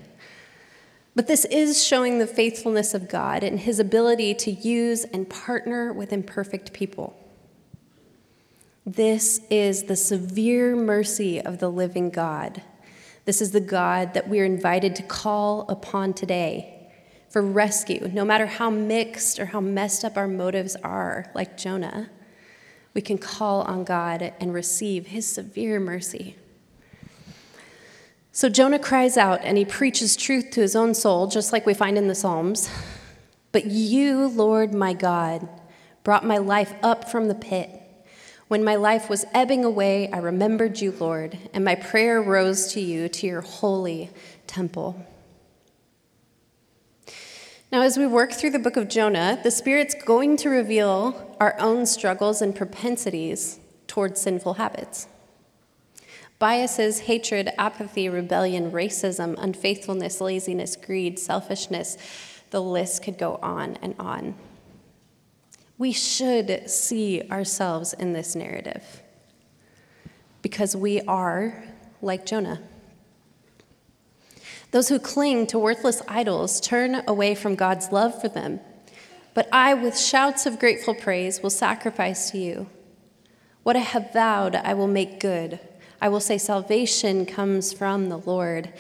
But 1.16 1.26
this 1.26 1.46
is 1.46 1.84
showing 1.84 2.20
the 2.20 2.28
faithfulness 2.28 2.94
of 2.94 3.10
God 3.10 3.44
and 3.44 3.60
his 3.60 3.80
ability 3.80 4.36
to 4.36 4.52
use 4.52 5.04
and 5.06 5.28
partner 5.28 5.92
with 5.92 6.14
imperfect 6.14 6.72
people. 6.72 7.19
This 8.96 9.42
is 9.52 9.84
the 9.84 9.96
severe 9.96 10.76
mercy 10.76 11.40
of 11.40 11.60
the 11.60 11.70
living 11.70 12.10
God. 12.10 12.64
This 13.26 13.40
is 13.40 13.52
the 13.52 13.60
God 13.60 14.16
that 14.16 14.28
we 14.28 14.40
are 14.40 14.46
invited 14.46 14.96
to 14.96 15.04
call 15.04 15.68
upon 15.70 16.16
today 16.16 16.92
for 17.30 17.44
rescue, 17.44 18.10
no 18.12 18.26
matter 18.26 18.48
how 18.48 18.72
mixed 18.72 19.38
or 19.38 19.46
how 19.46 19.62
messed 19.62 20.04
up 20.04 20.18
our 20.18 20.28
motives 20.28 20.76
are, 20.78 21.30
like 21.36 21.56
Jonah. 21.56 22.10
We 22.96 23.02
can 23.02 23.20
call 23.20 23.62
on 23.62 23.84
God 23.84 24.34
and 24.40 24.56
receive 24.56 25.06
his 25.06 25.28
severe 25.28 25.80
mercy. 25.80 26.36
So 28.32 28.50
Jonah 28.50 28.80
cries 28.80 29.18
out 29.18 29.42
and 29.44 29.56
he 29.56 29.66
preaches 29.66 30.16
truth 30.16 30.50
to 30.54 30.62
his 30.62 30.76
own 30.76 30.96
soul, 30.96 31.28
just 31.28 31.54
like 31.54 31.68
we 31.68 31.76
find 31.76 31.96
in 31.96 32.08
the 32.08 32.16
Psalms. 32.16 32.72
But 33.52 33.68
you, 33.68 34.30
Lord 34.30 34.74
my 34.74 34.94
God, 34.94 35.48
brought 36.04 36.26
my 36.26 36.40
life 36.40 36.74
up 36.82 37.08
from 37.12 37.28
the 37.28 37.36
pit. 37.36 37.79
When 38.50 38.64
my 38.64 38.78
life 38.78 39.12
was 39.12 39.26
ebbing 39.32 39.64
away, 39.64 40.10
I 40.12 40.18
remembered 40.18 40.82
you, 40.82 40.92
Lord, 40.92 41.38
and 41.54 41.64
my 41.64 41.76
prayer 41.76 42.20
rose 42.20 42.74
to 42.74 42.82
you, 42.82 43.08
to 43.08 43.28
your 43.28 43.42
holy 43.42 44.10
temple. 44.48 45.06
Now, 47.72 47.84
as 47.84 47.96
we 47.96 48.08
work 48.08 48.34
through 48.34 48.50
the 48.50 48.58
book 48.58 48.76
of 48.76 48.90
Jonah, 48.90 49.40
the 49.44 49.52
Spirit's 49.52 49.94
going 49.94 50.36
to 50.38 50.50
reveal 50.50 51.38
our 51.40 51.60
own 51.60 51.86
struggles 51.86 52.42
and 52.42 52.56
propensities 52.56 53.60
towards 53.86 54.20
sinful 54.20 54.56
habits. 54.56 55.08
Biases, 56.40 57.02
hatred, 57.02 57.52
apathy, 57.56 58.10
rebellion, 58.10 58.72
racism, 58.72 59.36
unfaithfulness, 59.38 60.20
laziness, 60.20 60.76
greed, 60.76 61.20
selfishness, 61.20 62.00
the 62.50 62.64
list 62.64 63.04
could 63.04 63.20
go 63.20 63.36
on 63.44 63.78
and 63.84 63.94
on. 64.00 64.34
We 65.80 65.94
should 65.94 66.70
see 66.70 67.24
ourselves 67.32 67.94
in 67.94 68.12
this 68.12 68.36
narrative 68.36 69.02
because 70.42 70.76
we 70.76 71.00
are 71.02 71.64
like 72.02 72.26
Jonah. 72.26 72.62
Those 74.72 74.90
who 74.90 75.00
cling 75.00 75.48
to 75.48 75.58
worthless 75.58 76.02
idols 76.06 76.60
turn 76.60 77.02
away 77.08 77.34
from 77.34 77.56
God's 77.56 77.94
love 77.94 78.20
for 78.20 78.28
them. 78.28 78.60
But 79.34 79.48
I, 79.54 79.74
with 79.74 79.98
shouts 79.98 80.46
of 80.46 80.60
grateful 80.60 80.94
praise, 80.94 81.42
will 81.42 81.50
sacrifice 81.50 82.30
to 82.32 82.38
you. 82.38 82.68
What 83.64 83.78
I 83.78 83.80
have 83.80 84.12
vowed, 84.12 84.56
I 84.56 84.74
will 84.74 84.88
make 84.88 85.22
good. 85.22 85.62
I 86.02 86.10
will 86.10 86.20
say, 86.20 86.38
Salvation 86.38 87.26
comes 87.26 87.72
from 87.72 88.10
the 88.10 88.18
Lord. 88.18 88.74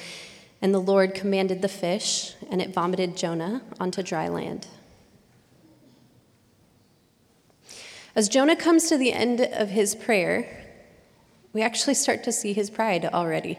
And 0.61 0.73
the 0.73 0.79
Lord 0.79 1.15
commanded 1.15 1.61
the 1.61 1.69
fish, 1.69 2.33
and 2.51 2.61
it 2.61 2.73
vomited 2.73 3.15
Jonah 3.15 3.61
onto 3.79 4.03
dry 4.03 4.27
land. 4.27 4.67
As 8.19 8.27
Jonah 8.27 8.57
comes 8.57 8.89
to 8.89 8.97
the 8.97 9.13
end 9.13 9.39
of 9.39 9.69
his 9.69 9.95
prayer, 9.95 10.45
we 11.53 11.61
actually 11.61 11.93
start 11.93 12.21
to 12.25 12.33
see 12.33 12.51
his 12.51 12.69
pride 12.69 13.05
already. 13.05 13.57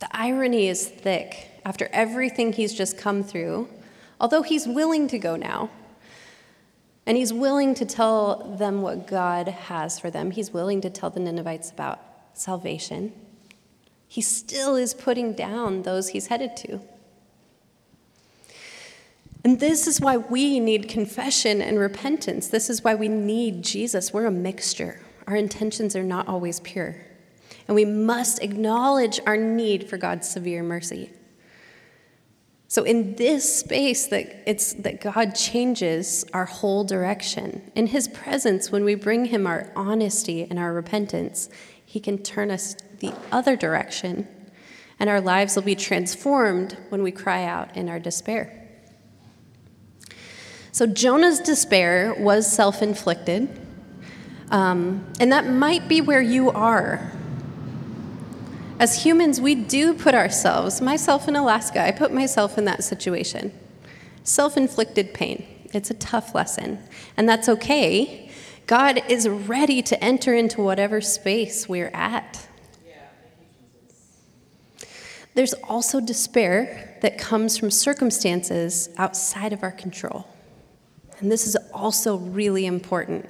The 0.00 0.08
irony 0.10 0.66
is 0.66 0.88
thick 0.88 1.52
after 1.64 1.88
everything 1.92 2.52
he's 2.52 2.74
just 2.74 2.98
come 2.98 3.22
through, 3.22 3.68
although 4.20 4.42
he's 4.42 4.66
willing 4.66 5.06
to 5.06 5.20
go 5.20 5.36
now. 5.36 5.70
And 7.06 7.16
he's 7.16 7.32
willing 7.32 7.76
to 7.76 7.84
tell 7.84 8.56
them 8.58 8.82
what 8.82 9.06
God 9.06 9.46
has 9.46 10.00
for 10.00 10.10
them. 10.10 10.32
He's 10.32 10.50
willing 10.50 10.80
to 10.80 10.90
tell 10.90 11.10
the 11.10 11.20
Ninevites 11.20 11.70
about 11.70 12.00
salvation. 12.34 13.12
He 14.08 14.20
still 14.20 14.74
is 14.74 14.94
putting 14.94 15.34
down 15.34 15.82
those 15.82 16.08
he's 16.08 16.26
headed 16.26 16.56
to. 16.56 16.80
And 19.44 19.58
this 19.58 19.86
is 19.86 20.00
why 20.00 20.16
we 20.16 20.60
need 20.60 20.88
confession 20.88 21.62
and 21.62 21.78
repentance. 21.78 22.48
This 22.48 22.68
is 22.68 22.84
why 22.84 22.94
we 22.94 23.08
need 23.08 23.62
Jesus. 23.62 24.12
We're 24.12 24.26
a 24.26 24.30
mixture, 24.30 25.00
our 25.26 25.36
intentions 25.36 25.96
are 25.96 26.02
not 26.02 26.28
always 26.28 26.60
pure 26.60 26.96
and 27.70 27.76
we 27.76 27.84
must 27.84 28.42
acknowledge 28.42 29.20
our 29.26 29.36
need 29.36 29.88
for 29.88 29.96
God's 29.96 30.28
severe 30.28 30.60
mercy. 30.60 31.12
So 32.66 32.82
in 32.82 33.14
this 33.14 33.60
space 33.60 34.08
that 34.08 34.42
it's 34.44 34.72
that 34.72 35.00
God 35.00 35.36
changes 35.36 36.24
our 36.34 36.46
whole 36.46 36.82
direction. 36.82 37.70
In 37.76 37.86
his 37.86 38.08
presence 38.08 38.72
when 38.72 38.82
we 38.82 38.96
bring 38.96 39.26
him 39.26 39.46
our 39.46 39.70
honesty 39.76 40.42
and 40.50 40.58
our 40.58 40.72
repentance, 40.72 41.48
he 41.84 42.00
can 42.00 42.18
turn 42.18 42.50
us 42.50 42.74
the 42.98 43.12
other 43.30 43.54
direction 43.54 44.26
and 44.98 45.08
our 45.08 45.20
lives 45.20 45.54
will 45.54 45.62
be 45.62 45.76
transformed 45.76 46.76
when 46.88 47.04
we 47.04 47.12
cry 47.12 47.44
out 47.44 47.76
in 47.76 47.88
our 47.88 48.00
despair. 48.00 48.59
So 50.72 50.86
Jonah's 50.86 51.40
despair 51.40 52.14
was 52.18 52.50
self-inflicted. 52.50 53.48
Um, 54.50 55.06
and 55.20 55.30
that 55.32 55.46
might 55.46 55.88
be 55.88 56.00
where 56.00 56.22
you 56.22 56.50
are 56.50 57.12
as 58.80 59.04
humans, 59.04 59.42
we 59.42 59.54
do 59.54 59.92
put 59.92 60.14
ourselves, 60.14 60.80
myself 60.80 61.28
in 61.28 61.36
Alaska, 61.36 61.84
I 61.84 61.90
put 61.90 62.14
myself 62.14 62.56
in 62.56 62.64
that 62.64 62.82
situation. 62.82 63.52
Self 64.24 64.56
inflicted 64.56 65.12
pain. 65.12 65.46
It's 65.74 65.90
a 65.90 65.94
tough 65.94 66.34
lesson, 66.34 66.78
and 67.14 67.28
that's 67.28 67.46
okay. 67.46 68.30
God 68.66 69.02
is 69.06 69.28
ready 69.28 69.82
to 69.82 70.02
enter 70.02 70.32
into 70.32 70.62
whatever 70.62 71.02
space 71.02 71.68
we're 71.68 71.90
at. 71.92 72.48
There's 75.34 75.52
also 75.68 76.00
despair 76.00 76.98
that 77.02 77.18
comes 77.18 77.58
from 77.58 77.70
circumstances 77.70 78.88
outside 78.96 79.52
of 79.52 79.62
our 79.62 79.72
control. 79.72 80.26
And 81.20 81.30
this 81.30 81.46
is 81.46 81.56
also 81.72 82.16
really 82.16 82.66
important. 82.66 83.28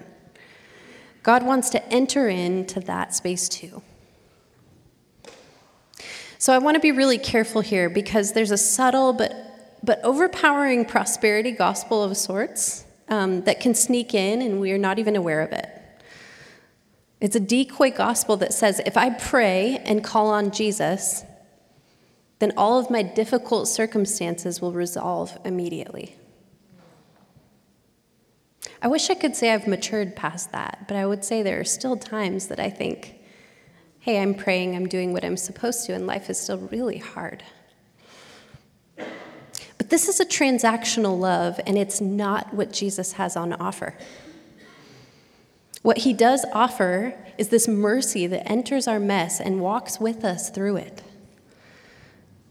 God 1.22 1.44
wants 1.44 1.70
to 1.70 1.92
enter 1.92 2.28
into 2.28 2.80
that 2.80 3.14
space 3.14 3.48
too. 3.48 3.82
So 6.38 6.54
I 6.54 6.58
want 6.58 6.76
to 6.76 6.80
be 6.80 6.92
really 6.92 7.18
careful 7.18 7.60
here 7.60 7.90
because 7.90 8.32
there's 8.32 8.50
a 8.50 8.56
subtle 8.56 9.12
but, 9.12 9.78
but 9.82 10.02
overpowering 10.02 10.86
prosperity 10.86 11.50
gospel 11.50 12.02
of 12.02 12.16
sorts 12.16 12.86
um, 13.08 13.42
that 13.42 13.60
can 13.60 13.74
sneak 13.74 14.14
in 14.14 14.40
and 14.40 14.60
we 14.60 14.72
are 14.72 14.78
not 14.78 14.98
even 14.98 15.16
aware 15.16 15.42
of 15.42 15.52
it. 15.52 15.68
It's 17.20 17.36
a 17.36 17.40
decoy 17.40 17.90
gospel 17.90 18.38
that 18.38 18.54
says 18.54 18.80
if 18.86 18.96
I 18.96 19.10
pray 19.10 19.82
and 19.84 20.02
call 20.02 20.28
on 20.28 20.52
Jesus, 20.52 21.24
then 22.38 22.52
all 22.56 22.78
of 22.78 22.88
my 22.88 23.02
difficult 23.02 23.68
circumstances 23.68 24.62
will 24.62 24.72
resolve 24.72 25.36
immediately. 25.44 26.16
I 28.82 28.88
wish 28.88 29.10
I 29.10 29.14
could 29.14 29.36
say 29.36 29.52
I've 29.52 29.66
matured 29.66 30.16
past 30.16 30.52
that, 30.52 30.86
but 30.88 30.96
I 30.96 31.04
would 31.04 31.24
say 31.24 31.42
there 31.42 31.60
are 31.60 31.64
still 31.64 31.96
times 31.96 32.48
that 32.48 32.58
I 32.58 32.70
think, 32.70 33.14
hey, 34.00 34.20
I'm 34.20 34.34
praying, 34.34 34.74
I'm 34.74 34.88
doing 34.88 35.12
what 35.12 35.24
I'm 35.24 35.36
supposed 35.36 35.84
to, 35.86 35.94
and 35.94 36.06
life 36.06 36.30
is 36.30 36.40
still 36.40 36.58
really 36.58 36.98
hard. 36.98 37.42
But 38.96 39.90
this 39.90 40.08
is 40.08 40.18
a 40.18 40.24
transactional 40.24 41.18
love, 41.18 41.60
and 41.66 41.76
it's 41.76 42.00
not 42.00 42.54
what 42.54 42.72
Jesus 42.72 43.12
has 43.12 43.36
on 43.36 43.52
offer. 43.52 43.94
What 45.82 45.98
he 45.98 46.12
does 46.12 46.44
offer 46.52 47.14
is 47.36 47.48
this 47.48 47.68
mercy 47.68 48.26
that 48.26 48.50
enters 48.50 48.86
our 48.86 49.00
mess 49.00 49.40
and 49.40 49.60
walks 49.60 50.00
with 50.00 50.24
us 50.24 50.50
through 50.50 50.76
it. 50.76 51.02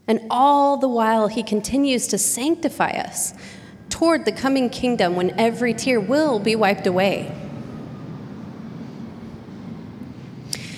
And 0.06 0.20
all 0.30 0.76
the 0.76 0.88
while, 0.88 1.28
he 1.28 1.42
continues 1.42 2.08
to 2.08 2.18
sanctify 2.18 2.90
us 2.90 3.32
toward 3.90 4.24
the 4.24 4.32
coming 4.32 4.70
kingdom 4.70 5.14
when 5.16 5.38
every 5.38 5.74
tear 5.74 6.00
will 6.00 6.38
be 6.38 6.56
wiped 6.56 6.86
away. 6.86 7.30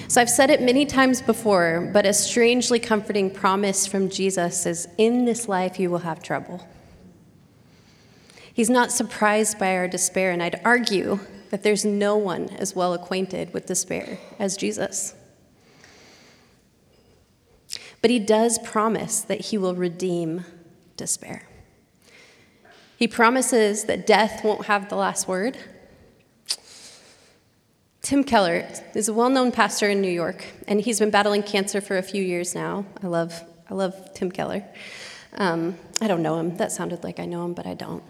So 0.09 0.21
I've 0.21 0.29
said 0.29 0.51
it 0.51 0.61
many 0.61 0.85
times 0.85 1.23
before, 1.23 1.89
but 1.93 2.05
a 2.05 2.13
strangely 2.13 2.79
comforting 2.79 3.31
promise 3.31 3.87
from 3.87 4.11
Jesus 4.11 4.67
is 4.67 4.87
in 4.99 5.25
this 5.25 5.49
life 5.49 5.81
you 5.81 5.91
will 5.91 6.01
have 6.01 6.23
trouble. 6.23 6.69
He's 8.53 8.69
not 8.69 8.93
surprised 8.93 9.59
by 9.59 9.75
our 9.75 9.89
despair, 9.89 10.31
and 10.31 10.43
I'd 10.43 10.61
argue 10.65 11.21
that 11.49 11.63
there's 11.63 11.87
no 11.87 12.17
one 12.17 12.51
as 12.51 12.77
well 12.77 12.93
acquainted 12.93 13.55
with 13.55 13.65
despair 13.65 14.19
as 14.39 14.57
Jesus. 14.59 15.15
But 18.03 18.11
he 18.11 18.19
does 18.19 18.59
promise 18.59 19.23
that 19.23 19.41
he 19.41 19.57
will 19.57 19.75
redeem 19.75 20.45
despair. 20.99 21.49
He 23.03 23.09
promises 23.09 23.87
that 23.87 24.07
death 24.07 24.45
won't 24.45 24.67
have 24.67 24.89
the 24.89 24.95
last 24.95 25.27
word. 25.27 25.59
Tim 28.01 28.23
Keller 28.23 28.65
is 28.95 29.09
a 29.09 29.13
well 29.13 29.29
known 29.29 29.51
pastor 29.51 29.91
in 29.91 30.01
New 30.01 30.13
York, 30.13 30.45
and 30.69 30.81
he's 30.81 31.01
been 31.01 31.11
battling 31.11 31.43
cancer 31.43 31.81
for 31.81 31.99
a 31.99 32.03
few 32.05 32.23
years 32.23 32.55
now. 32.55 32.87
I 33.03 33.09
love, 33.09 33.43
I 33.69 33.75
love 33.75 34.15
Tim 34.15 34.31
Keller. 34.31 34.63
Um, 35.33 35.77
I 36.01 36.07
don't 36.07 36.23
know 36.23 36.39
him. 36.39 36.57
That 36.59 36.71
sounded 36.71 37.03
like 37.03 37.19
I 37.19 37.25
know 37.25 37.45
him, 37.45 37.55
but 37.55 37.67
I 37.67 37.75
don't. 37.75 38.05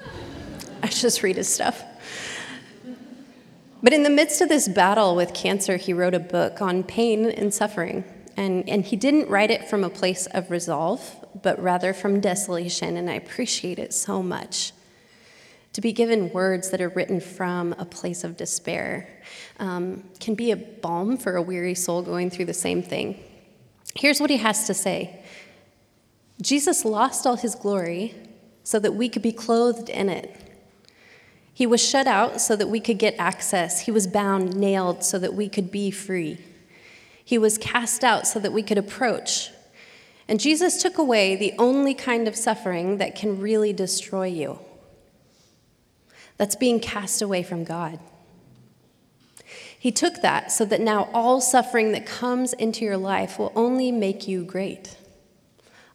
I 0.83 0.88
just 0.88 1.22
read 1.22 1.37
his 1.37 1.48
stuff. 1.48 1.83
But 3.83 3.94
in 3.94 4.02
the 4.02 4.11
midst 4.11 4.42
of 4.42 4.50
this 4.50 4.68
battle 4.68 5.16
with 5.16 5.33
cancer, 5.33 5.78
he 5.78 5.94
wrote 5.94 6.12
a 6.12 6.20
book 6.20 6.61
on 6.61 6.83
pain 6.83 7.31
and 7.31 7.55
suffering. 7.55 8.05
And, 8.37 8.68
and 8.68 8.85
he 8.85 8.96
didn't 8.96 9.31
write 9.31 9.50
it 9.50 9.70
from 9.70 9.85
a 9.85 9.90
place 9.90 10.26
of 10.26 10.50
resolve, 10.50 11.16
but 11.40 11.59
rather 11.62 11.94
from 11.94 12.20
desolation, 12.20 12.98
and 12.98 13.09
I 13.09 13.14
appreciate 13.14 13.78
it 13.78 13.94
so 13.94 14.22
much. 14.22 14.72
To 15.74 15.80
be 15.80 15.92
given 15.92 16.32
words 16.32 16.70
that 16.70 16.80
are 16.80 16.90
written 16.90 17.20
from 17.20 17.74
a 17.78 17.85
place 17.85 18.24
of 18.24 18.37
despair 18.37 19.08
um, 19.58 20.04
can 20.20 20.35
be 20.35 20.50
a 20.50 20.56
balm 20.56 21.16
for 21.16 21.37
a 21.37 21.42
weary 21.42 21.74
soul 21.74 22.02
going 22.02 22.28
through 22.28 22.44
the 22.44 22.54
same 22.54 22.82
thing. 22.82 23.18
Here's 23.94 24.20
what 24.20 24.30
he 24.30 24.37
has 24.38 24.66
to 24.66 24.74
say 24.74 25.22
Jesus 26.40 26.85
lost 26.85 27.26
all 27.26 27.37
his 27.37 27.54
glory 27.54 28.14
so 28.64 28.78
that 28.78 28.94
we 28.94 29.08
could 29.08 29.22
be 29.22 29.32
clothed 29.32 29.88
in 29.88 30.08
it. 30.08 30.38
He 31.54 31.66
was 31.66 31.87
shut 31.87 32.06
out 32.06 32.40
so 32.40 32.56
that 32.56 32.68
we 32.68 32.80
could 32.80 32.98
get 32.98 33.14
access. 33.18 33.80
He 33.80 33.90
was 33.90 34.06
bound, 34.06 34.56
nailed, 34.56 35.04
so 35.04 35.18
that 35.18 35.35
we 35.35 35.48
could 35.48 35.70
be 35.70 35.90
free. 35.90 36.38
He 37.24 37.38
was 37.38 37.58
cast 37.58 38.02
out 38.02 38.26
so 38.26 38.40
that 38.40 38.52
we 38.52 38.62
could 38.62 38.78
approach. 38.78 39.50
And 40.28 40.40
Jesus 40.40 40.82
took 40.82 40.98
away 40.98 41.37
the 41.37 41.52
only 41.58 41.94
kind 41.94 42.26
of 42.26 42.37
suffering 42.37 42.98
that 42.98 43.14
can 43.14 43.40
really 43.40 43.72
destroy 43.72 44.26
you 44.26 44.58
that's 46.36 46.56
being 46.56 46.80
cast 46.80 47.22
away 47.22 47.42
from 47.42 47.64
God. 47.64 47.98
He 49.78 49.90
took 49.90 50.22
that 50.22 50.52
so 50.52 50.64
that 50.64 50.80
now 50.80 51.08
all 51.12 51.40
suffering 51.40 51.92
that 51.92 52.06
comes 52.06 52.52
into 52.52 52.84
your 52.84 52.96
life 52.96 53.38
will 53.38 53.52
only 53.56 53.90
make 53.90 54.28
you 54.28 54.44
great. 54.44 54.96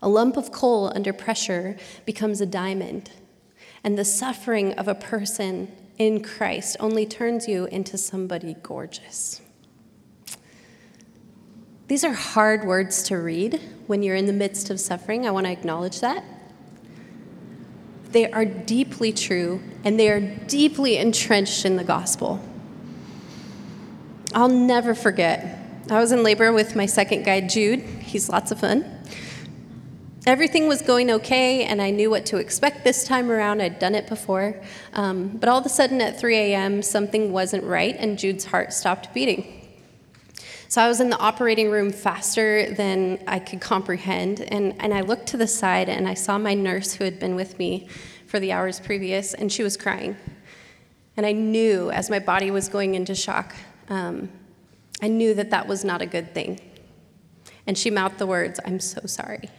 A 0.01 0.09
lump 0.09 0.37
of 0.37 0.51
coal 0.51 0.91
under 0.93 1.13
pressure 1.13 1.77
becomes 2.05 2.41
a 2.41 2.45
diamond, 2.45 3.11
and 3.83 3.97
the 3.97 4.05
suffering 4.05 4.73
of 4.73 4.87
a 4.87 4.95
person 4.95 5.71
in 5.97 6.21
Christ 6.21 6.77
only 6.79 7.05
turns 7.05 7.47
you 7.47 7.65
into 7.65 7.97
somebody 7.97 8.55
gorgeous. 8.61 9.41
These 11.87 12.03
are 12.03 12.13
hard 12.13 12.65
words 12.65 13.03
to 13.03 13.17
read 13.17 13.61
when 13.87 14.03
you're 14.03 14.17
in 14.17 14.25
the 14.25 14.33
midst 14.33 14.69
of 14.69 14.79
suffering. 14.79 15.25
I 15.25 15.31
want 15.31 15.45
to 15.45 15.51
acknowledge 15.51 16.01
that. 16.01 16.23
They 18.17 18.31
are 18.31 18.45
deeply 18.45 19.13
true 19.13 19.61
and 19.83 19.99
they 19.99 20.09
are 20.09 20.19
deeply 20.19 20.97
entrenched 20.97 21.65
in 21.65 21.75
the 21.75 21.83
gospel. 21.83 22.43
I'll 24.33 24.49
never 24.49 24.95
forget. 24.95 25.59
I 25.91 25.99
was 25.99 26.11
in 26.11 26.23
labor 26.23 26.51
with 26.51 26.75
my 26.75 26.87
second 26.87 27.25
guy, 27.25 27.41
Jude. 27.41 27.81
He's 27.81 28.27
lots 28.27 28.51
of 28.51 28.59
fun. 28.59 28.91
Everything 30.25 30.67
was 30.67 30.81
going 30.81 31.11
okay, 31.11 31.63
and 31.65 31.79
I 31.79 31.91
knew 31.91 32.09
what 32.09 32.25
to 32.25 32.37
expect 32.37 32.83
this 32.83 33.03
time 33.03 33.29
around. 33.29 33.61
I'd 33.61 33.77
done 33.77 33.93
it 33.93 34.07
before. 34.07 34.59
Um, 34.93 35.27
but 35.37 35.47
all 35.47 35.59
of 35.59 35.65
a 35.67 35.69
sudden 35.69 36.01
at 36.01 36.19
3 36.19 36.35
a.m., 36.37 36.81
something 36.81 37.31
wasn't 37.31 37.65
right, 37.65 37.95
and 37.99 38.17
Jude's 38.17 38.45
heart 38.45 38.73
stopped 38.73 39.13
beating. 39.13 39.66
So 40.69 40.81
I 40.81 40.89
was 40.89 40.99
in 40.99 41.09
the 41.09 41.17
operating 41.17 41.71
room 41.71 41.91
faster 41.91 42.69
than 42.73 43.23
I 43.25 43.39
could 43.39 43.61
comprehend, 43.61 44.41
and, 44.41 44.75
and 44.81 44.93
I 44.93 44.99
looked 44.99 45.27
to 45.27 45.37
the 45.37 45.47
side 45.47 45.87
and 45.87 46.05
I 46.05 46.13
saw 46.13 46.37
my 46.37 46.53
nurse 46.53 46.93
who 46.93 47.05
had 47.05 47.19
been 47.19 47.35
with 47.35 47.57
me 47.57 47.87
for 48.25 48.37
the 48.41 48.51
hours 48.51 48.81
previous, 48.81 49.33
and 49.33 49.49
she 49.49 49.63
was 49.63 49.77
crying. 49.77 50.17
And 51.15 51.25
I 51.25 51.31
knew 51.31 51.89
as 51.89 52.09
my 52.09 52.19
body 52.19 52.51
was 52.51 52.67
going 52.67 52.95
into 52.95 53.15
shock, 53.15 53.55
um, 53.87 54.29
I 55.01 55.07
knew 55.07 55.33
that 55.35 55.51
that 55.51 55.67
was 55.67 55.85
not 55.85 56.01
a 56.01 56.05
good 56.05 56.33
thing. 56.33 56.59
And 57.65 57.77
she 57.77 57.89
mouthed 57.89 58.17
the 58.17 58.27
words, 58.27 58.59
I'm 58.65 58.81
so 58.81 59.01
sorry. 59.05 59.49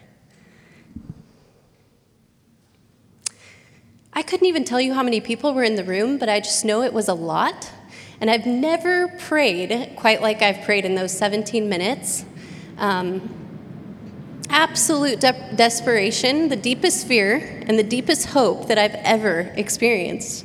I 4.13 4.23
couldn't 4.23 4.47
even 4.47 4.65
tell 4.65 4.81
you 4.81 4.93
how 4.93 5.03
many 5.03 5.23
people 5.23 5.55
were 5.55 5.63
in 5.63 5.77
the 5.77 5.85
room, 5.85 6.19
but 6.19 6.29
I 6.29 6.41
just 6.41 6.67
know 6.67 6.83
it 6.83 6.93
was 6.93 7.09
a 7.09 7.15
lot. 7.15 7.73
And 8.21 8.31
I've 8.31 8.47
never 8.47 9.09
prayed 9.09 9.93
quite 9.97 10.21
like 10.21 10.43
I've 10.43 10.63
prayed 10.63 10.85
in 10.85 10.95
those 10.95 11.17
17 11.17 11.69
minutes. 11.69 12.25
Um, 12.77 13.35
absolute 14.51 15.21
de- 15.21 15.55
desperation, 15.55 16.49
the 16.49 16.57
deepest 16.57 17.07
fear, 17.07 17.63
and 17.67 17.79
the 17.79 17.85
deepest 17.85 18.27
hope 18.27 18.69
that 18.69 18.79
I've 18.79 18.95
ever 18.97 19.53
experienced. 19.57 20.45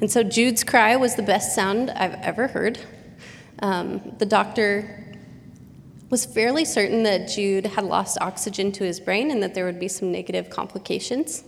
And 0.00 0.10
so 0.10 0.22
Jude's 0.22 0.64
cry 0.64 0.96
was 0.96 1.16
the 1.16 1.22
best 1.22 1.54
sound 1.54 1.90
I've 1.90 2.14
ever 2.14 2.48
heard. 2.48 2.78
Um, 3.60 4.14
the 4.18 4.26
doctor 4.26 5.04
was 6.10 6.24
fairly 6.24 6.64
certain 6.64 7.02
that 7.02 7.28
Jude 7.28 7.66
had 7.66 7.84
lost 7.84 8.18
oxygen 8.20 8.72
to 8.72 8.84
his 8.84 9.00
brain 9.00 9.30
and 9.30 9.42
that 9.42 9.54
there 9.54 9.66
would 9.66 9.80
be 9.80 9.88
some 9.88 10.10
negative 10.10 10.48
complications. 10.48 11.44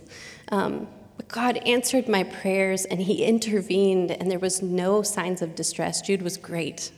Um, 0.49 0.87
but 1.21 1.27
God 1.27 1.57
answered 1.67 2.09
my 2.09 2.23
prayers 2.23 2.85
and 2.85 2.99
He 2.99 3.23
intervened, 3.23 4.09
and 4.09 4.31
there 4.31 4.39
was 4.39 4.63
no 4.63 5.03
signs 5.03 5.43
of 5.43 5.53
distress. 5.53 6.01
Jude 6.01 6.23
was 6.23 6.35
great. 6.35 6.91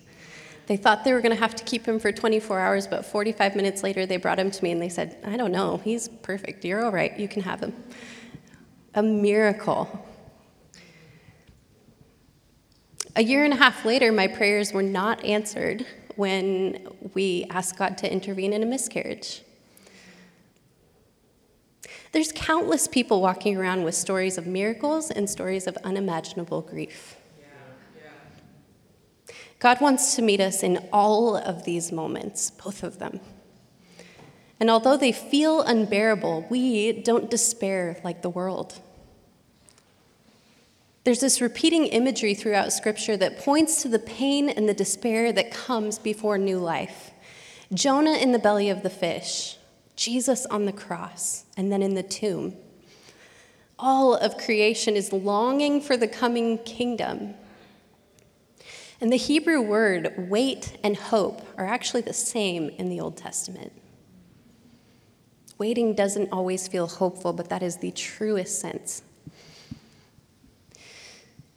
They 0.67 0.77
thought 0.77 1.03
they 1.03 1.11
were 1.11 1.19
going 1.19 1.35
to 1.35 1.41
have 1.41 1.55
to 1.55 1.63
keep 1.65 1.85
him 1.85 1.99
for 1.99 2.09
24 2.13 2.57
hours, 2.57 2.87
but 2.87 3.05
45 3.05 3.57
minutes 3.57 3.83
later, 3.83 4.05
they 4.05 4.15
brought 4.15 4.39
him 4.39 4.49
to 4.49 4.63
me 4.63 4.71
and 4.71 4.81
they 4.81 4.87
said, 4.87 5.17
I 5.25 5.35
don't 5.35 5.51
know, 5.51 5.81
he's 5.83 6.07
perfect. 6.07 6.63
You're 6.63 6.85
all 6.85 6.91
right. 6.93 7.19
You 7.19 7.27
can 7.27 7.41
have 7.41 7.59
him. 7.59 7.73
A 8.93 9.03
miracle. 9.03 10.07
A 13.17 13.23
year 13.23 13.43
and 13.43 13.51
a 13.53 13.57
half 13.57 13.83
later, 13.83 14.13
my 14.13 14.27
prayers 14.27 14.71
were 14.71 14.83
not 14.83 15.21
answered 15.25 15.85
when 16.15 16.87
we 17.13 17.45
asked 17.49 17.77
God 17.77 17.97
to 17.97 18.09
intervene 18.09 18.53
in 18.53 18.63
a 18.63 18.65
miscarriage. 18.65 19.42
There's 22.13 22.31
countless 22.31 22.87
people 22.87 23.21
walking 23.21 23.57
around 23.57 23.83
with 23.83 23.95
stories 23.95 24.37
of 24.37 24.45
miracles 24.45 25.09
and 25.09 25.27
stories 25.27 25.65
of 25.65 25.75
unimaginable 25.83 26.61
grief. 26.61 27.17
God 29.57 29.81
wants 29.81 30.15
to 30.15 30.21
meet 30.21 30.39
us 30.39 30.61
in 30.61 30.87
all 30.93 31.35
of 31.35 31.63
these 31.63 31.91
moments, 31.91 32.51
both 32.51 32.83
of 32.83 32.99
them. 32.99 33.19
And 34.59 34.69
although 34.69 34.95
they 34.95 35.11
feel 35.11 35.61
unbearable, 35.61 36.45
we 36.49 36.91
don't 37.01 37.31
despair 37.31 37.99
like 38.03 38.21
the 38.21 38.29
world. 38.29 38.79
There's 41.05 41.19
this 41.19 41.41
repeating 41.41 41.87
imagery 41.87 42.35
throughout 42.35 42.71
Scripture 42.71 43.17
that 43.17 43.39
points 43.39 43.81
to 43.81 43.89
the 43.89 43.99
pain 43.99 44.49
and 44.49 44.69
the 44.69 44.73
despair 44.73 45.33
that 45.33 45.51
comes 45.51 45.97
before 45.97 46.37
new 46.37 46.59
life. 46.59 47.11
Jonah 47.73 48.17
in 48.17 48.33
the 48.33 48.39
belly 48.39 48.69
of 48.69 48.83
the 48.83 48.89
fish, 48.89 49.57
Jesus 49.95 50.45
on 50.47 50.65
the 50.65 50.71
cross, 50.71 51.45
and 51.55 51.71
then 51.71 51.81
in 51.81 51.93
the 51.93 52.03
tomb. 52.03 52.55
All 53.77 54.15
of 54.15 54.37
creation 54.37 54.95
is 54.95 55.11
longing 55.13 55.81
for 55.81 55.97
the 55.97 56.07
coming 56.07 56.57
kingdom. 56.59 57.35
And 59.01 59.11
the 59.11 59.17
Hebrew 59.17 59.61
word 59.61 60.29
wait 60.29 60.77
and 60.83 60.95
hope 60.95 61.41
are 61.57 61.65
actually 61.65 62.01
the 62.01 62.13
same 62.13 62.69
in 62.69 62.89
the 62.89 62.99
Old 62.99 63.17
Testament. 63.17 63.73
Waiting 65.57 65.93
doesn't 65.93 66.31
always 66.31 66.67
feel 66.67 66.87
hopeful, 66.87 67.33
but 67.33 67.49
that 67.49 67.61
is 67.61 67.77
the 67.77 67.91
truest 67.91 68.59
sense. 68.59 69.03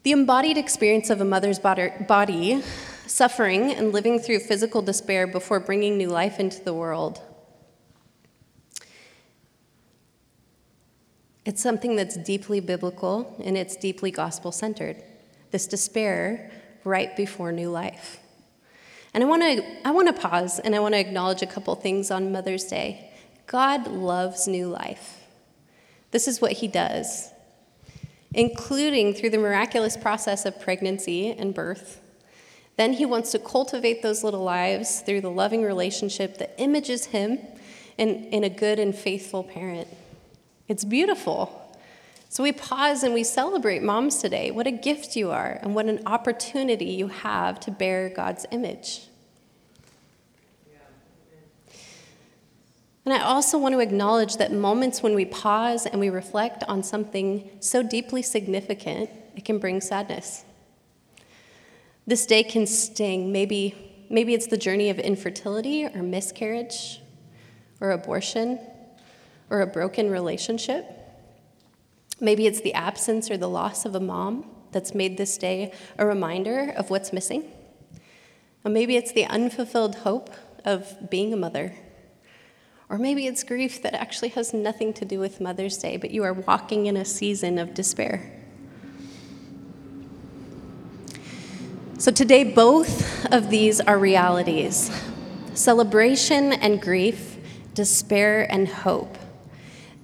The 0.03 0.13
embodied 0.13 0.59
experience 0.59 1.11
of 1.11 1.21
a 1.21 1.25
mother's 1.25 1.59
body, 1.59 2.63
suffering 3.07 3.73
and 3.73 3.93
living 3.93 4.19
through 4.19 4.41
physical 4.41 4.83
despair 4.83 5.27
before 5.27 5.61
bringing 5.61 5.97
new 5.97 6.09
life 6.09 6.39
into 6.39 6.63
the 6.63 6.75
world. 6.75 7.21
It's 11.47 11.63
something 11.63 11.95
that's 11.95 12.17
deeply 12.17 12.59
biblical 12.59 13.37
and 13.43 13.57
it's 13.57 13.77
deeply 13.77 14.11
gospel 14.11 14.51
centered. 14.51 15.01
This 15.53 15.69
despair 15.69 16.51
right 16.83 17.17
before 17.17 17.53
new 17.53 17.71
life. 17.71 18.19
And 19.15 19.23
I 19.23 19.29
want 19.29 19.43
to 19.43 19.87
I 19.87 19.93
want 19.93 20.09
to 20.09 20.13
pause 20.13 20.59
and 20.59 20.75
I 20.75 20.81
want 20.81 20.95
to 20.95 20.99
acknowledge 20.99 21.43
a 21.43 21.47
couple 21.47 21.75
things 21.77 22.11
on 22.11 22.33
Mother's 22.33 22.65
Day. 22.65 23.13
God 23.47 23.87
loves 23.87 24.49
new 24.49 24.67
life. 24.67 25.23
This 26.11 26.27
is 26.27 26.41
what 26.41 26.51
he 26.51 26.67
does, 26.67 27.31
including 28.35 29.15
through 29.15 29.31
the 29.31 29.39
miraculous 29.39 29.97
process 29.97 30.47
of 30.47 30.61
pregnancy 30.61 31.31
and 31.31 31.55
birth. 31.55 32.01
Then 32.77 32.95
he 32.95 33.07
wants 33.07 33.31
to 33.33 33.39
cultivate 33.39 34.03
those 34.03 34.25
little 34.25 34.43
lives 34.43 35.01
through 35.01 35.21
the 35.21 35.31
loving 35.31 35.63
relationship 35.63 36.39
that 36.39 36.57
images 36.59 37.07
him 37.07 37.39
in, 37.97 38.25
in 38.25 38.43
a 38.43 38.51
good 38.51 38.81
and 38.81 38.95
faithful 38.95 39.45
parent. 39.45 39.87
It's 40.69 40.85
beautiful. 40.85 41.63
So 42.29 42.43
we 42.43 42.53
pause 42.53 43.03
and 43.03 43.15
we 43.15 43.25
celebrate 43.25 43.83
moms 43.83 44.19
today. 44.19 44.51
What 44.51 44.67
a 44.67 44.73
gift 44.73 45.17
you 45.17 45.31
are, 45.31 45.59
and 45.63 45.75
what 45.75 45.87
an 45.87 46.03
opportunity 46.07 46.87
you 46.87 47.09
have 47.09 47.61
to 47.61 47.71
bear 47.71 48.09
God's 48.09 48.45
image. 48.51 49.03
And 53.05 53.15
I 53.15 53.21
also 53.21 53.57
want 53.57 53.73
to 53.75 53.79
acknowledge 53.79 54.37
that 54.39 54.53
moments 54.53 55.01
when 55.01 55.15
we 55.15 55.25
pause 55.25 55.87
and 55.87 56.01
we 56.01 56.11
reflect 56.11 56.65
on 56.67 56.83
something 56.83 57.49
so 57.61 57.81
deeply 57.81 58.21
significant, 58.21 59.09
it 59.37 59.45
can 59.45 59.59
bring 59.59 59.81
sadness. 59.81 60.45
This 62.05 62.27
day 62.27 62.43
can 62.43 62.67
sting. 62.67 63.31
Maybe, 63.31 64.07
maybe 64.11 64.35
it's 64.35 64.49
the 64.49 64.57
journey 64.57 64.91
of 64.91 64.99
infertility 64.99 65.85
or 65.87 66.03
miscarriage 66.03 67.01
or 67.81 67.93
abortion 67.93 68.59
or 69.51 69.61
a 69.61 69.67
broken 69.67 70.11
relationship. 70.11 70.87
Maybe 72.21 72.47
it's 72.47 72.61
the 72.61 72.75
absence 72.75 73.31
or 73.31 73.37
the 73.37 73.49
loss 73.49 73.85
of 73.85 73.95
a 73.95 74.01
mom 74.01 74.47
that's 74.73 74.95
made 74.95 75.17
this 75.17 75.39
day 75.39 75.73
a 75.99 76.07
reminder 76.07 76.73
of 76.77 76.91
what's 76.91 77.13
missing. 77.13 77.51
Or 78.65 78.71
maybe 78.71 78.97
it's 78.97 79.13
the 79.13 79.25
unfulfilled 79.27 79.97
hope 79.97 80.31
of 80.65 81.11
being 81.11 81.33
a 81.33 81.37
mother. 81.37 81.75
Or 82.89 82.99
maybe 82.99 83.27
it's 83.27 83.43
grief 83.45 83.83
that 83.83 83.95
actually 83.95 84.29
has 84.31 84.55
nothing 84.55 84.93
to 84.95 85.05
do 85.05 85.19
with 85.19 85.41
Mother's 85.41 85.77
Day, 85.77 85.97
but 85.97 86.11
you 86.11 86.23
are 86.25 86.33
walking 86.33 86.87
in 86.87 86.97
a 86.97 87.05
season 87.05 87.59
of 87.59 87.75
despair. 87.75 88.33
So 91.99 92.13
today, 92.13 92.45
both 92.45 93.25
of 93.33 93.51
these 93.51 93.81
are 93.81 93.99
realities 93.99 94.91
celebration 95.55 96.53
and 96.53 96.81
grief, 96.83 97.39
despair 97.73 98.47
and 98.53 98.69
hope. 98.69 99.17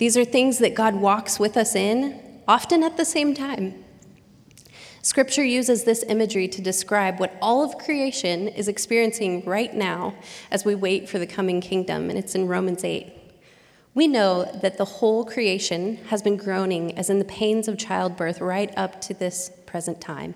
These 0.02 0.16
are 0.16 0.24
things 0.24 0.58
that 0.58 0.74
God 0.74 0.96
walks 0.96 1.38
with 1.38 1.56
us 1.56 1.76
in, 1.76 2.20
often 2.48 2.82
at 2.82 2.96
the 2.96 3.04
same 3.04 3.34
time. 3.34 3.84
Scripture 5.00 5.44
uses 5.44 5.84
this 5.84 6.02
imagery 6.08 6.48
to 6.48 6.60
describe 6.60 7.20
what 7.20 7.36
all 7.40 7.62
of 7.62 7.78
creation 7.78 8.48
is 8.48 8.66
experiencing 8.66 9.44
right 9.44 9.72
now 9.72 10.16
as 10.50 10.64
we 10.64 10.74
wait 10.74 11.08
for 11.08 11.20
the 11.20 11.26
coming 11.28 11.60
kingdom, 11.60 12.10
and 12.10 12.18
it's 12.18 12.34
in 12.34 12.48
Romans 12.48 12.82
8. 12.82 13.12
We 13.94 14.08
know 14.08 14.50
that 14.60 14.76
the 14.76 14.84
whole 14.84 15.24
creation 15.24 15.98
has 16.08 16.20
been 16.20 16.36
groaning 16.36 16.98
as 16.98 17.08
in 17.08 17.20
the 17.20 17.24
pains 17.24 17.68
of 17.68 17.78
childbirth 17.78 18.40
right 18.40 18.76
up 18.76 19.00
to 19.02 19.14
this 19.14 19.52
present 19.66 20.00
time. 20.00 20.34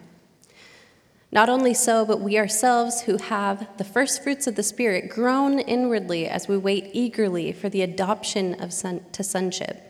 Not 1.33 1.49
only 1.49 1.75
so, 1.75 2.05
but 2.05 2.21
we 2.21 2.39
ourselves 2.39 3.03
who 3.03 3.19
have 3.19 3.67
the 3.79 3.85
first 3.85 4.23
fruits 4.23 4.47
of 4.47 4.55
the 4.55 4.63
Spirit 4.63 5.09
groan 5.11 5.59
inwardly 5.59 6.29
as 6.29 6.49
we 6.49 6.57
wait 6.57 6.91
eagerly 6.93 7.53
for 7.53 7.69
the 7.69 7.83
adoption 7.83 8.61
of 8.61 8.73
son, 8.73 9.05
to 9.13 9.23
sonship, 9.23 9.83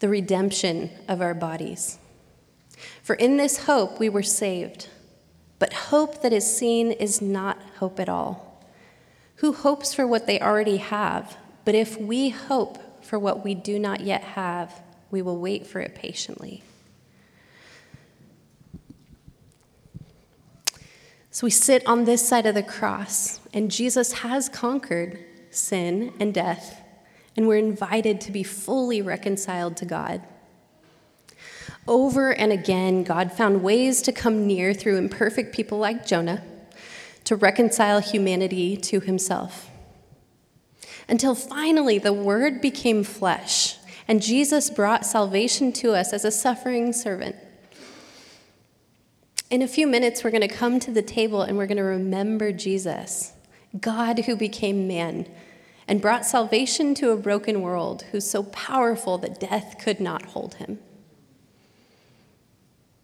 the 0.00 0.08
redemption 0.08 0.90
of 1.06 1.20
our 1.20 1.34
bodies. 1.34 1.98
For 3.02 3.14
in 3.14 3.36
this 3.36 3.64
hope 3.64 4.00
we 4.00 4.08
were 4.08 4.22
saved. 4.22 4.88
But 5.58 5.72
hope 5.72 6.22
that 6.22 6.32
is 6.32 6.56
seen 6.56 6.92
is 6.92 7.22
not 7.22 7.58
hope 7.78 7.98
at 7.98 8.08
all. 8.08 8.62
Who 9.36 9.52
hopes 9.52 9.94
for 9.94 10.06
what 10.06 10.26
they 10.26 10.40
already 10.40 10.78
have? 10.78 11.36
But 11.64 11.74
if 11.74 11.98
we 11.98 12.30
hope 12.30 13.04
for 13.04 13.18
what 13.18 13.44
we 13.44 13.54
do 13.54 13.78
not 13.78 14.00
yet 14.00 14.22
have, 14.22 14.82
we 15.10 15.22
will 15.22 15.38
wait 15.38 15.66
for 15.66 15.80
it 15.80 15.94
patiently. 15.94 16.62
So 21.36 21.46
we 21.46 21.50
sit 21.50 21.86
on 21.86 22.06
this 22.06 22.26
side 22.26 22.46
of 22.46 22.54
the 22.54 22.62
cross, 22.62 23.40
and 23.52 23.70
Jesus 23.70 24.10
has 24.20 24.48
conquered 24.48 25.22
sin 25.50 26.14
and 26.18 26.32
death, 26.32 26.80
and 27.36 27.46
we're 27.46 27.58
invited 27.58 28.22
to 28.22 28.32
be 28.32 28.42
fully 28.42 29.02
reconciled 29.02 29.76
to 29.76 29.84
God. 29.84 30.22
Over 31.86 32.32
and 32.32 32.52
again, 32.52 33.04
God 33.04 33.32
found 33.32 33.62
ways 33.62 34.00
to 34.00 34.12
come 34.12 34.46
near 34.46 34.72
through 34.72 34.96
imperfect 34.96 35.54
people 35.54 35.76
like 35.76 36.06
Jonah 36.06 36.42
to 37.24 37.36
reconcile 37.36 38.00
humanity 38.00 38.74
to 38.78 39.00
himself. 39.00 39.68
Until 41.06 41.34
finally, 41.34 41.98
the 41.98 42.14
Word 42.14 42.62
became 42.62 43.04
flesh, 43.04 43.76
and 44.08 44.22
Jesus 44.22 44.70
brought 44.70 45.04
salvation 45.04 45.70
to 45.74 45.92
us 45.92 46.14
as 46.14 46.24
a 46.24 46.32
suffering 46.32 46.94
servant. 46.94 47.36
In 49.48 49.62
a 49.62 49.68
few 49.68 49.86
minutes, 49.86 50.24
we're 50.24 50.32
going 50.32 50.40
to 50.40 50.48
come 50.48 50.80
to 50.80 50.90
the 50.90 51.02
table 51.02 51.42
and 51.42 51.56
we're 51.56 51.66
going 51.66 51.76
to 51.76 51.84
remember 51.84 52.50
Jesus, 52.50 53.32
God 53.80 54.20
who 54.20 54.34
became 54.34 54.88
man 54.88 55.28
and 55.86 56.02
brought 56.02 56.26
salvation 56.26 56.94
to 56.96 57.10
a 57.10 57.16
broken 57.16 57.62
world, 57.62 58.02
who's 58.10 58.28
so 58.28 58.42
powerful 58.42 59.18
that 59.18 59.38
death 59.38 59.76
could 59.78 60.00
not 60.00 60.26
hold 60.26 60.54
him. 60.54 60.80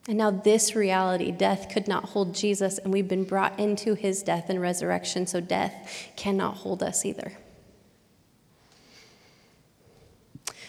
And 0.08 0.18
now, 0.18 0.32
this 0.32 0.74
reality, 0.74 1.30
death 1.30 1.68
could 1.72 1.86
not 1.86 2.06
hold 2.06 2.34
Jesus, 2.34 2.78
and 2.78 2.92
we've 2.92 3.06
been 3.06 3.22
brought 3.22 3.60
into 3.60 3.94
his 3.94 4.24
death 4.24 4.50
and 4.50 4.60
resurrection, 4.60 5.28
so 5.28 5.40
death 5.40 6.10
cannot 6.16 6.56
hold 6.56 6.82
us 6.82 7.04
either. 7.04 7.34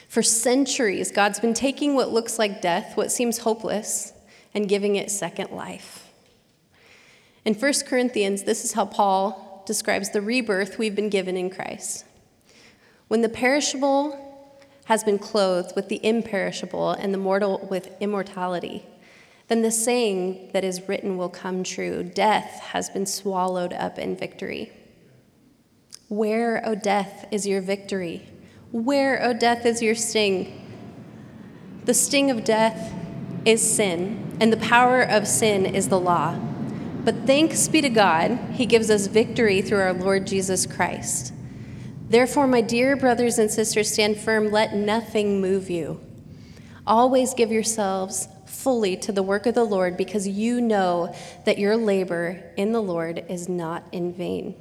For 0.08 0.22
centuries, 0.22 1.12
God's 1.12 1.40
been 1.40 1.56
taking 1.56 1.96
what 1.96 2.12
looks 2.12 2.38
like 2.38 2.62
death, 2.62 2.96
what 2.96 3.12
seems 3.12 3.40
hopeless, 3.40 4.13
and 4.54 4.70
giving 4.70 4.96
it 4.96 5.12
second 5.12 5.52
life. 5.52 6.10
In 7.46 7.54
1 7.54 7.74
Corinthians, 7.88 8.44
this 8.44 8.64
is 8.64 8.74
how 8.74 8.86
Paul 8.86 9.64
describes 9.66 10.12
the 10.12 10.22
rebirth 10.22 10.78
we've 10.78 10.96
been 10.96 11.10
given 11.10 11.36
in 11.36 11.50
Christ. 11.50 12.06
When 13.08 13.22
the 13.22 13.30
perishable 13.30 14.20
has 14.86 15.04
been 15.04 15.20
clothed 15.20 15.76
with 15.76 15.90
the 15.90 16.06
imperishable 16.06 16.92
and 16.92 17.14
the 17.14 17.18
mortal 17.18 17.68
with 17.70 17.90
immortality, 18.00 18.86
then 19.48 19.62
the 19.62 19.72
saying 19.72 20.50
that 20.54 20.64
is 20.64 20.88
written 20.88 21.18
will 21.18 21.30
come 21.30 21.64
true 21.64 22.04
death 22.04 22.60
has 22.60 22.90
been 22.90 23.06
swallowed 23.06 23.74
up 23.74 24.00
in 24.00 24.16
victory. 24.16 24.72
Where, 26.08 26.66
O 26.66 26.76
death, 26.76 27.26
is 27.32 27.48
your 27.48 27.62
victory? 27.62 28.28
Where, 28.72 29.22
O 29.24 29.34
death, 29.34 29.66
is 29.66 29.82
your 29.82 29.96
sting? 29.96 30.60
The 31.86 31.94
sting 31.94 32.32
of 32.32 32.44
death 32.44 32.94
is 33.46 33.76
sin, 33.76 34.38
and 34.40 34.52
the 34.52 34.58
power 34.58 35.02
of 35.02 35.28
sin 35.28 35.66
is 35.66 35.90
the 35.90 36.00
law. 36.00 36.38
But 37.04 37.26
thanks 37.26 37.68
be 37.68 37.82
to 37.82 37.90
God, 37.90 38.38
He 38.54 38.66
gives 38.66 38.90
us 38.90 39.08
victory 39.08 39.62
through 39.62 39.82
our 39.82 39.94
Lord 39.94 40.26
Jesus 40.26 40.66
Christ. 40.66 41.34
Therefore, 42.10 42.48
my 42.48 42.62
dear 42.62 42.96
brothers 42.96 43.40
and 43.40 43.50
sisters, 43.52 43.92
stand 43.92 44.18
firm, 44.18 44.52
let 44.52 44.76
nothing 44.76 45.42
move 45.42 45.70
you. 45.70 46.00
Always 46.86 47.34
give 47.34 47.52
yourselves 47.52 48.28
fully 48.46 48.96
to 48.98 49.12
the 49.12 49.24
work 49.24 49.46
of 49.46 49.56
the 49.56 49.64
Lord, 49.64 49.98
because 49.98 50.28
you 50.28 50.62
know 50.62 51.14
that 51.46 51.58
your 51.58 51.76
labor 51.76 52.44
in 52.56 52.72
the 52.72 52.82
Lord 52.82 53.26
is 53.30 53.50
not 53.50 53.84
in 53.92 54.14
vain. 54.14 54.56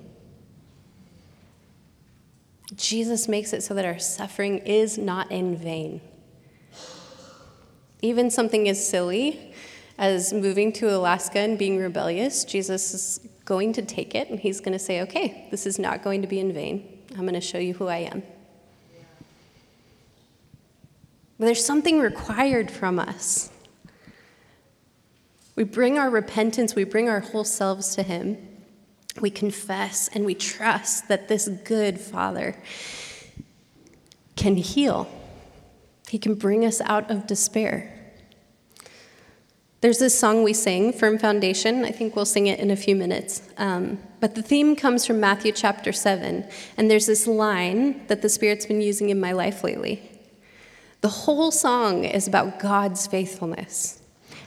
Jesus 2.74 3.28
makes 3.28 3.52
it 3.52 3.62
so 3.62 3.74
that 3.74 3.84
our 3.84 3.98
suffering 3.98 4.58
is 4.58 4.96
not 4.96 5.30
in 5.30 5.56
vain. 5.56 6.00
Even 8.02 8.30
something 8.30 8.68
as 8.68 8.86
silly 8.86 9.54
as 9.98 10.32
moving 10.32 10.72
to 10.72 10.94
Alaska 10.94 11.38
and 11.38 11.58
being 11.58 11.78
rebellious, 11.78 12.44
Jesus 12.44 12.92
is 12.92 13.28
going 13.44 13.72
to 13.72 13.82
take 13.82 14.14
it 14.14 14.28
and 14.28 14.38
he's 14.38 14.60
going 14.60 14.72
to 14.72 14.78
say, 14.78 15.00
okay, 15.02 15.46
this 15.50 15.66
is 15.66 15.78
not 15.78 16.02
going 16.02 16.22
to 16.22 16.28
be 16.28 16.40
in 16.40 16.52
vain. 16.52 16.98
I'm 17.12 17.22
going 17.22 17.34
to 17.34 17.40
show 17.40 17.58
you 17.58 17.74
who 17.74 17.88
I 17.88 17.98
am. 17.98 18.22
But 21.38 21.46
There's 21.46 21.64
something 21.64 22.00
required 22.00 22.70
from 22.70 22.98
us. 22.98 23.50
We 25.56 25.64
bring 25.64 25.98
our 25.98 26.08
repentance, 26.08 26.74
we 26.74 26.84
bring 26.84 27.08
our 27.08 27.20
whole 27.20 27.44
selves 27.44 27.94
to 27.96 28.02
Him. 28.02 28.38
We 29.20 29.30
confess 29.30 30.08
and 30.14 30.24
we 30.24 30.34
trust 30.34 31.08
that 31.08 31.28
this 31.28 31.48
good 31.48 32.00
Father 32.00 32.56
can 34.36 34.56
heal. 34.56 35.10
He 36.12 36.18
can 36.18 36.34
bring 36.34 36.62
us 36.66 36.82
out 36.82 37.10
of 37.10 37.26
despair. 37.26 37.90
There's 39.80 39.98
this 39.98 40.18
song 40.18 40.42
we 40.42 40.52
sing, 40.52 40.92
Firm 40.92 41.16
Foundation. 41.18 41.86
I 41.86 41.90
think 41.90 42.14
we'll 42.14 42.26
sing 42.26 42.48
it 42.48 42.60
in 42.60 42.70
a 42.70 42.76
few 42.76 42.94
minutes. 42.94 43.40
Um, 43.56 43.98
but 44.20 44.34
the 44.34 44.42
theme 44.42 44.76
comes 44.76 45.06
from 45.06 45.20
Matthew 45.20 45.52
chapter 45.52 45.90
7. 45.90 46.46
And 46.76 46.90
there's 46.90 47.06
this 47.06 47.26
line 47.26 48.06
that 48.08 48.20
the 48.20 48.28
Spirit's 48.28 48.66
been 48.66 48.82
using 48.82 49.08
in 49.08 49.20
my 49.20 49.32
life 49.32 49.64
lately. 49.64 50.02
The 51.00 51.08
whole 51.08 51.50
song 51.50 52.04
is 52.04 52.28
about 52.28 52.58
God's 52.58 53.06
faithfulness. 53.06 54.02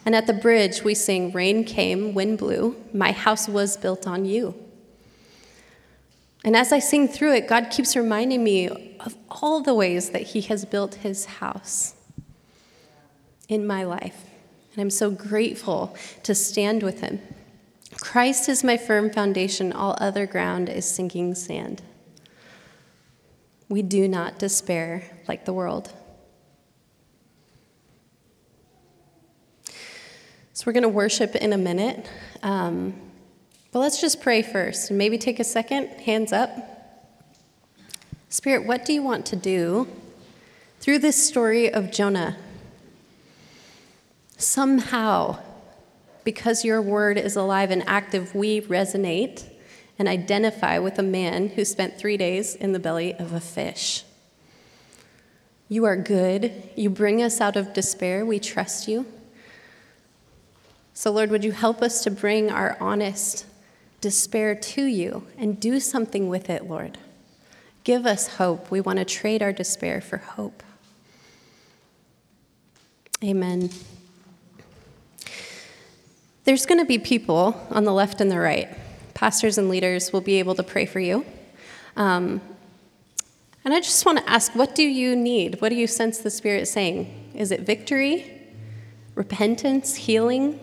And 0.05 0.15
at 0.15 0.27
the 0.27 0.33
bridge, 0.33 0.83
we 0.83 0.93
sing, 0.93 1.31
Rain 1.31 1.63
came, 1.63 2.13
wind 2.13 2.37
blew, 2.37 2.75
my 2.93 3.11
house 3.11 3.49
was 3.49 3.75
built 3.75 4.05
on 4.05 4.25
you. 4.25 4.53
And 6.45 6.55
as 6.55 6.71
I 6.71 6.79
sing 6.79 7.07
through 7.07 7.33
it, 7.33 7.47
God 7.47 7.71
keeps 7.71 7.95
reminding 7.95 8.43
me 8.43 8.69
of 8.99 9.17
all 9.29 9.61
the 9.61 9.73
ways 9.73 10.11
that 10.11 10.21
He 10.21 10.41
has 10.41 10.63
built 10.63 10.95
His 10.95 11.25
house 11.25 11.95
in 13.49 13.65
my 13.65 13.83
life. 13.83 14.25
And 14.73 14.81
I'm 14.81 14.89
so 14.89 15.09
grateful 15.09 15.95
to 16.23 16.35
stand 16.35 16.83
with 16.83 17.01
him. 17.01 17.21
Christ 18.01 18.49
is 18.49 18.63
my 18.63 18.77
firm 18.77 19.09
foundation, 19.09 19.71
all 19.71 19.95
other 19.99 20.25
ground 20.25 20.69
is 20.69 20.85
sinking 20.85 21.33
sand. 21.35 21.81
We 23.69 23.81
do 23.81 24.07
not 24.07 24.37
despair 24.37 25.03
like 25.27 25.45
the 25.45 25.53
world. 25.53 25.93
So, 30.53 30.63
we're 30.65 30.73
going 30.73 30.83
to 30.83 30.89
worship 30.89 31.35
in 31.35 31.51
a 31.53 31.57
minute. 31.57 32.09
Um, 32.43 33.04
but 33.75 33.81
let's 33.81 33.99
just 33.99 34.21
pray 34.21 34.41
first 34.41 34.89
and 34.89 34.97
maybe 34.97 35.17
take 35.17 35.37
a 35.37 35.43
second, 35.43 35.89
hands 35.99 36.31
up. 36.31 36.49
Spirit, 38.29 38.65
what 38.65 38.85
do 38.85 38.93
you 38.93 39.03
want 39.03 39.25
to 39.25 39.35
do 39.35 39.85
through 40.79 40.97
this 40.99 41.27
story 41.27 41.69
of 41.69 41.91
Jonah? 41.91 42.37
Somehow, 44.37 45.39
because 46.23 46.63
your 46.63 46.81
word 46.81 47.17
is 47.17 47.35
alive 47.35 47.69
and 47.69 47.83
active, 47.85 48.33
we 48.33 48.61
resonate 48.61 49.43
and 49.99 50.07
identify 50.07 50.79
with 50.79 50.97
a 50.97 51.03
man 51.03 51.49
who 51.49 51.65
spent 51.65 51.99
three 51.99 52.15
days 52.15 52.55
in 52.55 52.71
the 52.71 52.79
belly 52.79 53.13
of 53.15 53.33
a 53.33 53.41
fish. 53.41 54.05
You 55.67 55.83
are 55.83 55.97
good. 55.97 56.53
You 56.77 56.89
bring 56.89 57.21
us 57.21 57.41
out 57.41 57.57
of 57.57 57.73
despair. 57.73 58.25
We 58.25 58.39
trust 58.39 58.87
you. 58.87 59.05
So, 60.93 61.11
Lord, 61.11 61.29
would 61.29 61.43
you 61.43 61.51
help 61.51 61.81
us 61.81 62.05
to 62.05 62.09
bring 62.09 62.49
our 62.49 62.77
honest 62.79 63.45
despair 64.01 64.55
to 64.55 64.83
you 64.83 65.27
and 65.37 65.59
do 65.59 65.79
something 65.79 66.29
with 66.29 66.49
it, 66.49 66.67
Lord? 66.67 66.97
Give 67.83 68.05
us 68.05 68.35
hope. 68.37 68.71
We 68.71 68.81
want 68.81 68.99
to 68.99 69.05
trade 69.05 69.43
our 69.43 69.53
despair 69.53 70.01
for 70.01 70.17
hope. 70.17 70.63
Amen. 73.23 73.69
There's 76.43 76.65
going 76.65 76.79
to 76.79 76.85
be 76.85 76.99
people 76.99 77.65
on 77.71 77.85
the 77.85 77.93
left 77.93 78.21
and 78.21 78.31
the 78.31 78.39
right. 78.39 78.69
Pastors 79.13 79.57
and 79.57 79.69
leaders 79.69 80.11
will 80.11 80.21
be 80.21 80.35
able 80.39 80.55
to 80.55 80.63
pray 80.63 80.85
for 80.85 80.99
you. 80.99 81.25
Um, 81.95 82.41
and 83.63 83.73
I 83.73 83.79
just 83.79 84.05
want 84.05 84.19
to 84.19 84.29
ask 84.29 84.53
what 84.55 84.75
do 84.75 84.83
you 84.83 85.15
need? 85.15 85.59
What 85.59 85.69
do 85.69 85.75
you 85.75 85.87
sense 85.87 86.19
the 86.19 86.29
Spirit 86.29 86.67
saying? 86.67 87.31
Is 87.33 87.51
it 87.51 87.61
victory, 87.61 88.31
repentance, 89.15 89.95
healing? 89.95 90.59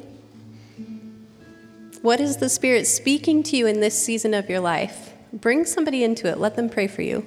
What 2.02 2.20
is 2.20 2.38
the 2.38 2.48
Spirit 2.48 2.88
speaking 2.88 3.44
to 3.44 3.56
you 3.56 3.68
in 3.68 3.78
this 3.78 3.96
season 3.96 4.34
of 4.34 4.50
your 4.50 4.58
life? 4.58 5.14
Bring 5.32 5.64
somebody 5.64 6.02
into 6.02 6.28
it, 6.28 6.38
let 6.38 6.56
them 6.56 6.68
pray 6.68 6.88
for 6.88 7.02
you. 7.02 7.24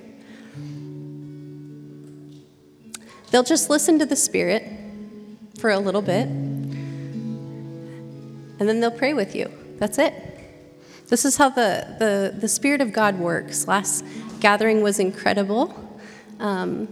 They'll 3.32 3.43
just 3.43 3.69
listen 3.69 3.99
to 3.99 4.05
the 4.05 4.17
Spirit 4.17 4.63
for 5.59 5.69
a 5.69 5.80
little 5.80 6.01
bit 6.01 6.28
and 8.57 8.69
then 8.69 8.82
they'll 8.82 8.91
pray 8.91 9.13
with 9.13 9.34
you. 9.34 9.49
That's 9.78 9.97
it. 9.97 10.13
This 11.07 11.23
is 11.23 11.38
how 11.38 11.49
the, 11.49 11.95
the, 11.99 12.36
the 12.38 12.47
Spirit 12.47 12.82
of 12.82 12.91
God 12.91 13.17
works. 13.17 13.67
Last 13.67 14.03
gathering 14.41 14.82
was 14.82 14.99
incredible. 14.99 15.73
Um, 16.39 16.88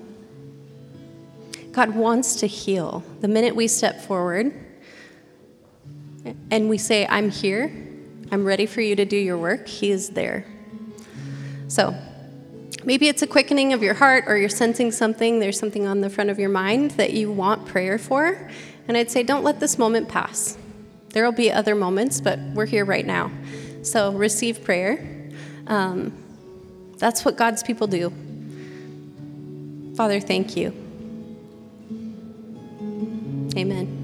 God 1.72 1.96
wants 1.96 2.36
to 2.38 2.48
heal. 2.48 3.04
The 3.20 3.28
minute 3.28 3.56
we 3.56 3.68
step 3.68 4.00
forward 4.00 4.54
and 6.52 6.70
we 6.70 6.78
say, 6.78 7.06
I'm 7.08 7.30
here, 7.30 7.72
I'm 8.32 8.46
ready 8.46 8.66
for 8.66 8.82
you 8.82 8.96
to 8.96 9.06
do 9.06 9.18
your 9.18 9.38
work, 9.38 9.68
He 9.68 9.92
is 9.92 10.10
there. 10.10 10.46
So 11.68 11.96
maybe 12.86 13.08
it's 13.08 13.22
a 13.22 13.28
quickening 13.28 13.74
of 13.74 13.82
your 13.82 13.96
heart 13.96 14.26
or 14.28 14.38
you're 14.38 14.50
sensing 14.50 14.92
something, 14.92 15.40
there's 15.40 15.60
something 15.60 15.88
on 15.88 16.02
the 16.02 16.10
front 16.10 16.30
of 16.30 16.40
your 16.40 16.50
mind 16.50 16.92
that 16.92 17.14
you 17.14 17.32
want 17.32 17.66
prayer 17.66 17.98
for. 17.98 18.50
And 18.88 18.98
I'd 18.98 19.10
say, 19.10 19.24
don't 19.24 19.44
let 19.44 19.60
this 19.60 19.78
moment 19.78 20.10
pass. 20.10 20.58
There 21.10 21.24
will 21.24 21.32
be 21.32 21.52
other 21.52 21.76
moments, 21.76 22.20
but 22.20 22.40
we're 22.54 22.66
here 22.66 22.86
right 22.86 23.06
now. 23.06 23.32
So 23.84 24.12
receive 24.12 24.64
prayer. 24.64 25.30
Um, 25.68 26.12
that's 26.98 27.24
what 27.24 27.38
God's 27.38 27.64
people 27.64 27.88
do. 27.88 28.12
Father, 29.96 30.20
thank 30.20 30.58
you. 30.58 30.74
Amen. 33.56 34.03